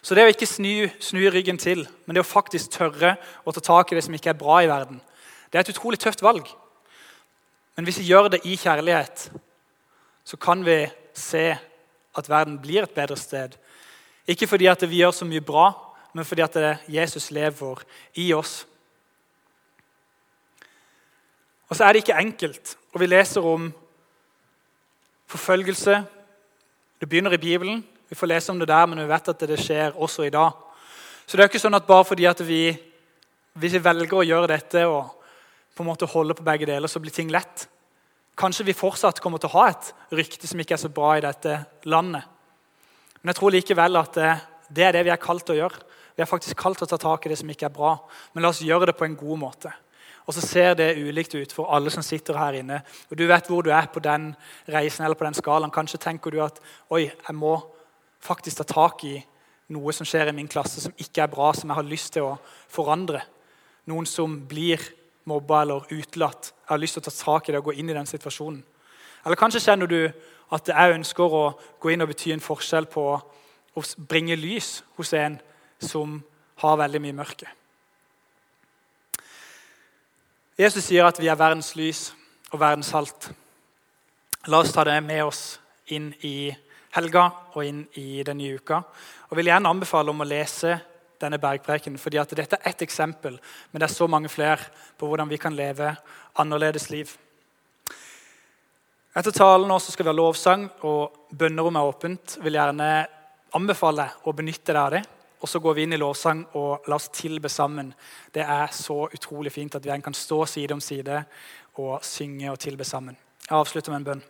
Så 0.00 0.16
det 0.16 0.24
å 0.24 0.32
ikke 0.32 0.48
snu, 0.48 0.88
snu, 1.02 1.20
ryggen 1.28 1.60
til, 1.60 1.84
men 2.06 2.16
det 2.16 2.22
å 2.24 2.28
faktisk 2.28 2.72
tørre 2.78 3.16
å 3.44 3.52
ta 3.52 3.60
tak 3.60 3.92
i 3.92 3.98
det 3.98 4.04
som 4.06 4.16
ikke 4.16 4.32
er 4.32 4.40
bra 4.40 4.62
i 4.64 4.70
verden, 4.70 5.02
det 5.50 5.58
er 5.58 5.66
et 5.66 5.72
utrolig 5.74 6.00
tøft 6.00 6.22
valg. 6.24 6.46
Men 7.76 7.84
hvis 7.84 8.00
vi 8.00 8.08
gjør 8.08 8.30
det 8.32 8.40
i 8.48 8.56
kjærlighet, 8.56 9.28
så 10.24 10.38
kan 10.40 10.64
vi 10.64 10.84
se 11.16 11.44
at 12.16 12.30
verden 12.30 12.58
blir 12.62 12.86
et 12.86 12.96
bedre 12.96 13.18
sted. 13.18 13.56
Ikke 14.30 14.48
fordi 14.48 14.70
at 14.70 14.82
vi 14.88 15.02
gjør 15.02 15.14
så 15.16 15.28
mye 15.28 15.44
bra, 15.44 15.68
men 16.14 16.26
fordi 16.26 16.42
at 16.46 16.58
Jesus 16.88 17.30
lever 17.34 17.82
i 18.18 18.30
oss. 18.34 18.64
Og 21.70 21.76
så 21.76 21.84
er 21.84 21.92
det 21.92 22.02
ikke 22.02 22.18
enkelt. 22.18 22.76
Og 22.94 23.00
vi 23.02 23.10
leser 23.10 23.46
om 23.46 23.68
Forfølgelse. 25.30 26.04
Det 27.00 27.08
begynner 27.08 27.32
i 27.32 27.38
Bibelen. 27.38 27.84
Vi 28.08 28.16
får 28.18 28.26
lese 28.26 28.50
om 28.50 28.58
det 28.58 28.68
der, 28.68 28.86
men 28.86 28.98
vi 28.98 29.08
vet 29.08 29.28
at 29.30 29.42
det 29.46 29.58
skjer 29.62 29.94
også 29.94 30.24
i 30.26 30.32
dag. 30.34 30.56
Så 31.26 31.36
det 31.36 31.44
er 31.44 31.50
ikke 31.52 31.60
sånn 31.62 31.78
at 31.78 31.86
bare 31.86 32.06
fordi 32.08 32.26
at 32.26 32.40
vi, 32.42 32.72
hvis 33.54 33.76
vi 33.76 33.82
velger 33.84 34.18
å 34.18 34.24
gjøre 34.26 34.48
dette 34.50 34.82
og 34.90 35.12
på 35.76 35.84
en 35.84 35.88
måte 35.92 36.08
holde 36.10 36.34
på 36.34 36.46
begge 36.46 36.66
deler, 36.66 36.90
så 36.90 36.98
blir 36.98 37.14
ting 37.14 37.30
lett. 37.30 37.68
Kanskje 38.34 38.66
vi 38.66 38.74
fortsatt 38.74 39.20
kommer 39.22 39.38
til 39.38 39.52
å 39.52 39.58
ha 39.60 39.68
et 39.70 39.92
rykte 40.18 40.50
som 40.50 40.58
ikke 40.58 40.74
er 40.74 40.82
så 40.82 40.90
bra 40.90 41.12
i 41.14 41.22
dette 41.22 41.60
landet. 41.86 42.26
Men 43.20 43.30
jeg 43.30 43.38
tror 43.38 43.54
likevel 43.54 44.00
at 44.00 44.18
det, 44.18 44.32
det 44.66 44.88
er 44.88 44.98
det 44.98 45.04
vi 45.06 45.14
er 45.14 45.22
kalt 45.22 45.46
til 45.46 45.54
å 45.54 45.60
gjøre. 45.60 45.84
Vi 46.16 46.24
er 46.24 46.32
faktisk 46.32 46.58
kalt 46.58 46.82
til 46.82 46.88
å 46.88 46.90
ta 46.90 46.98
tak 46.98 47.28
i 47.28 47.30
det 47.30 47.38
som 47.38 47.54
ikke 47.54 47.70
er 47.70 47.76
bra. 47.78 47.94
Men 48.34 48.42
la 48.42 48.50
oss 48.50 48.64
gjøre 48.66 48.90
det 48.90 48.98
på 48.98 49.06
en 49.06 49.14
god 49.20 49.42
måte. 49.46 49.70
Og 50.30 50.34
så 50.36 50.44
ser 50.46 50.76
det 50.78 50.92
ulikt 51.02 51.34
ut 51.34 51.52
for 51.52 51.72
alle 51.74 51.90
som 51.90 52.04
sitter 52.06 52.36
her 52.38 52.60
inne. 52.60 52.76
Og 53.10 53.18
Du 53.18 53.26
vet 53.26 53.48
hvor 53.50 53.64
du 53.66 53.72
er 53.74 53.88
på 53.90 53.98
den 53.98 54.28
reisen 54.68 55.04
eller 55.04 55.18
på 55.18 55.26
den 55.26 55.34
skalaen. 55.34 55.72
Kanskje 55.74 55.98
tenker 55.98 56.30
du 56.30 56.38
at 56.44 56.60
oi, 56.90 57.10
jeg 57.10 57.34
må 57.34 57.56
faktisk 58.22 58.60
ta 58.60 58.64
tak 58.68 59.02
i 59.10 59.16
noe 59.74 59.92
som 59.92 60.06
skjer 60.06 60.30
i 60.30 60.36
min 60.36 60.46
klasse 60.46 60.84
som 60.84 60.94
ikke 60.94 61.24
er 61.24 61.34
bra, 61.34 61.50
som 61.52 61.70
jeg 61.70 61.80
har 61.80 61.90
lyst 61.90 62.12
til 62.14 62.28
å 62.28 62.38
forandre. 62.70 63.24
Noen 63.90 64.06
som 64.06 64.38
blir 64.46 64.78
mobba 65.26 65.64
eller 65.64 65.90
utelatt. 65.90 66.52
Jeg 66.54 66.70
har 66.76 66.82
lyst 66.84 67.00
til 67.00 67.02
å 67.02 67.10
ta 67.10 67.16
tak 67.18 67.48
i 67.48 67.52
det 67.52 67.64
og 67.64 67.72
gå 67.72 67.78
inn 67.80 67.90
i 67.90 67.98
den 67.98 68.06
situasjonen. 68.06 68.62
Eller 69.26 69.36
kanskje 69.36 69.66
kjenner 69.66 69.90
du 69.90 70.12
at 70.54 70.70
jeg 70.70 70.94
ønsker 70.94 71.38
å 71.42 71.44
gå 71.82 71.90
inn 71.90 72.06
og 72.06 72.14
bety 72.14 72.30
en 72.36 72.46
forskjell 72.46 72.86
på 72.86 73.06
å 73.18 73.88
bringe 74.06 74.38
lys 74.38 74.84
hos 74.94 75.10
en 75.18 75.40
som 75.82 76.20
har 76.62 76.78
veldig 76.78 77.02
mye 77.02 77.18
mørke. 77.18 77.50
Jesus 80.60 80.90
sier 80.90 81.06
at 81.08 81.16
vi 81.16 81.30
er 81.32 81.38
verdens 81.40 81.70
lys 81.72 82.10
og 82.52 82.60
verdens 82.60 82.90
salt. 82.92 83.30
La 84.52 84.58
oss 84.60 84.74
ta 84.74 84.82
det 84.84 84.98
med 85.00 85.22
oss 85.24 85.54
inn 85.88 86.10
i 86.26 86.50
helga 86.92 87.22
og 87.54 87.62
inn 87.64 87.78
i 87.96 88.20
den 88.26 88.36
nye 88.42 88.58
uka. 88.60 88.82
Og 89.30 89.38
vil 89.38 89.48
gjerne 89.48 89.70
anbefale 89.72 90.12
om 90.12 90.20
å 90.20 90.26
lese 90.28 90.74
denne 91.20 91.38
bergpreken, 91.40 91.96
fordi 92.00 92.20
at 92.20 92.34
dette 92.36 92.58
er 92.58 92.68
ett 92.74 92.84
eksempel, 92.84 93.38
men 93.70 93.80
det 93.80 93.88
er 93.88 93.94
så 93.94 94.08
mange 94.08 94.28
flere 94.32 94.68
på 95.00 95.08
hvordan 95.08 95.32
vi 95.32 95.38
kan 95.40 95.56
leve 95.56 95.94
annerledes 96.40 96.90
liv. 96.92 97.14
Etter 99.16 99.32
talen 99.32 99.68
nå 99.68 99.78
skal 99.80 100.04
vi 100.04 100.12
ha 100.12 100.16
lovsang, 100.18 100.68
og 100.84 101.32
bønnerommet 101.40 101.80
er 101.80 101.94
åpent. 101.94 102.36
Vil 102.44 102.60
gjerne 102.60 102.90
anbefale 103.56 104.10
å 104.28 104.36
benytte 104.36 104.74
deg 104.74 104.82
av 104.82 104.92
det. 104.98 105.02
Og 105.40 105.48
så 105.48 105.60
går 105.60 105.74
vi 105.74 105.86
inn 105.86 105.96
i 105.96 106.00
lovsang 106.00 106.42
og 106.60 106.88
la 106.88 106.98
oss 106.98 107.08
tilbe 107.16 107.48
sammen. 107.48 107.94
Det 108.32 108.42
er 108.44 108.68
så 108.76 109.06
utrolig 109.08 109.52
fint 109.52 109.74
at 109.74 109.86
vi 109.86 110.00
kan 110.04 110.16
stå 110.16 110.44
side 110.46 110.76
om 110.76 110.82
side 110.84 111.22
og 111.80 112.04
synge 112.04 112.50
og 112.52 112.60
tilbe 112.60 112.84
sammen. 112.84 113.16
Jeg 113.46 113.56
avslutter 113.56 113.92
med 113.92 114.02
en 114.02 114.08
bønn. 114.10 114.22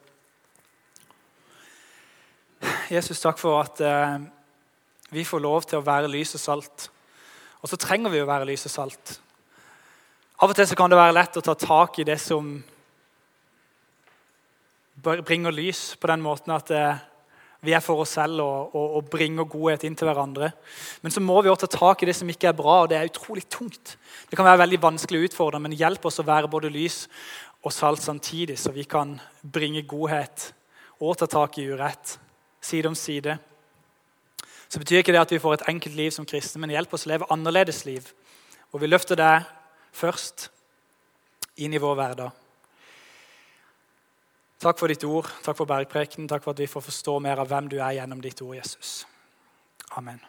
Jesus, 2.90 3.20
takk 3.22 3.38
for 3.40 3.62
at 3.62 3.80
eh, 3.82 4.20
vi 5.10 5.24
får 5.26 5.42
lov 5.42 5.66
til 5.66 5.80
å 5.80 5.86
være 5.86 6.10
lys 6.10 6.36
og 6.38 6.42
salt. 6.42 6.86
Og 7.60 7.68
så 7.70 7.78
trenger 7.80 8.12
vi 8.12 8.22
å 8.22 8.28
være 8.28 8.46
lys 8.48 8.68
og 8.68 8.74
salt. 8.74 9.16
Av 10.40 10.48
og 10.48 10.56
til 10.56 10.76
kan 10.78 10.92
det 10.92 10.96
være 11.00 11.16
lett 11.16 11.36
å 11.36 11.44
ta 11.44 11.54
tak 11.58 11.98
i 12.00 12.06
det 12.08 12.16
som 12.22 12.54
bringer 15.00 15.52
lys, 15.52 15.96
på 16.00 16.08
den 16.08 16.22
måten 16.24 16.54
at 16.54 16.70
eh, 16.72 17.02
vi 17.60 17.74
er 17.76 17.82
for 17.84 18.00
oss 18.02 18.14
selv 18.16 18.40
og, 18.40 18.74
og, 18.74 18.86
og, 18.96 19.08
bringer 19.12 19.48
godhet 19.48 19.84
inn 19.84 19.96
til 19.98 20.08
hverandre. 20.08 20.50
Men 21.04 21.12
så 21.12 21.20
må 21.20 21.36
vi 21.44 21.50
også 21.52 21.68
ta 21.68 21.76
tak 21.76 22.02
i 22.02 22.08
det 22.08 22.16
som 22.16 22.30
ikke 22.32 22.48
er 22.48 22.56
bra, 22.56 22.80
og 22.82 22.88
det 22.90 22.96
er 22.96 23.10
utrolig 23.10 23.44
tungt. 23.52 23.96
Det 24.30 24.38
kan 24.38 24.48
være 24.48 24.62
veldig 24.62 24.80
vanskelig 24.80 25.20
å 25.20 25.28
utfordre, 25.28 25.60
men 25.60 25.76
hjelp 25.76 26.08
oss 26.08 26.22
å 26.22 26.26
være 26.26 26.50
både 26.52 26.72
lys 26.72 27.04
og 27.60 27.74
salt 27.76 28.00
samtidig, 28.00 28.56
så 28.56 28.72
vi 28.72 28.86
kan 28.88 29.18
bringe 29.42 29.84
godhet 29.88 30.50
og 31.00 31.18
ta 31.20 31.28
tak 31.28 31.58
i 31.60 31.68
urett 31.68 32.16
side 32.64 32.88
om 32.88 32.96
side. 32.96 33.36
Så 34.70 34.80
betyr 34.80 35.02
ikke 35.02 35.12
det 35.12 35.24
at 35.24 35.32
vi 35.34 35.40
får 35.42 35.58
et 35.58 35.68
enkelt 35.72 35.96
liv 35.98 36.12
som 36.14 36.28
kristne, 36.28 36.62
men 36.62 36.72
hjelp 36.72 36.92
oss 36.94 37.04
å 37.08 37.12
leve 37.12 37.28
annerledes 37.34 37.84
liv. 37.88 38.06
Og 38.72 38.80
vi 38.80 38.88
løfter 38.88 39.18
deg 39.18 39.48
først 39.92 40.48
inn 41.60 41.74
i 41.74 41.82
vår 41.82 41.98
hverdag. 41.98 42.39
Takk 44.60 44.76
for 44.76 44.92
ditt 44.92 45.04
ord, 45.08 45.28
takk 45.40 45.56
for 45.56 45.68
bergprekenen, 45.68 46.28
takk 46.28 46.44
for 46.44 46.52
at 46.52 46.60
vi 46.60 46.68
får 46.68 46.84
forstå 46.84 47.16
mer 47.24 47.40
av 47.40 47.48
hvem 47.48 47.70
du 47.72 47.78
er 47.80 47.96
gjennom 47.96 48.20
ditt 48.20 48.42
ord, 48.44 48.58
Jesus. 48.58 49.06
Amen. 49.96 50.20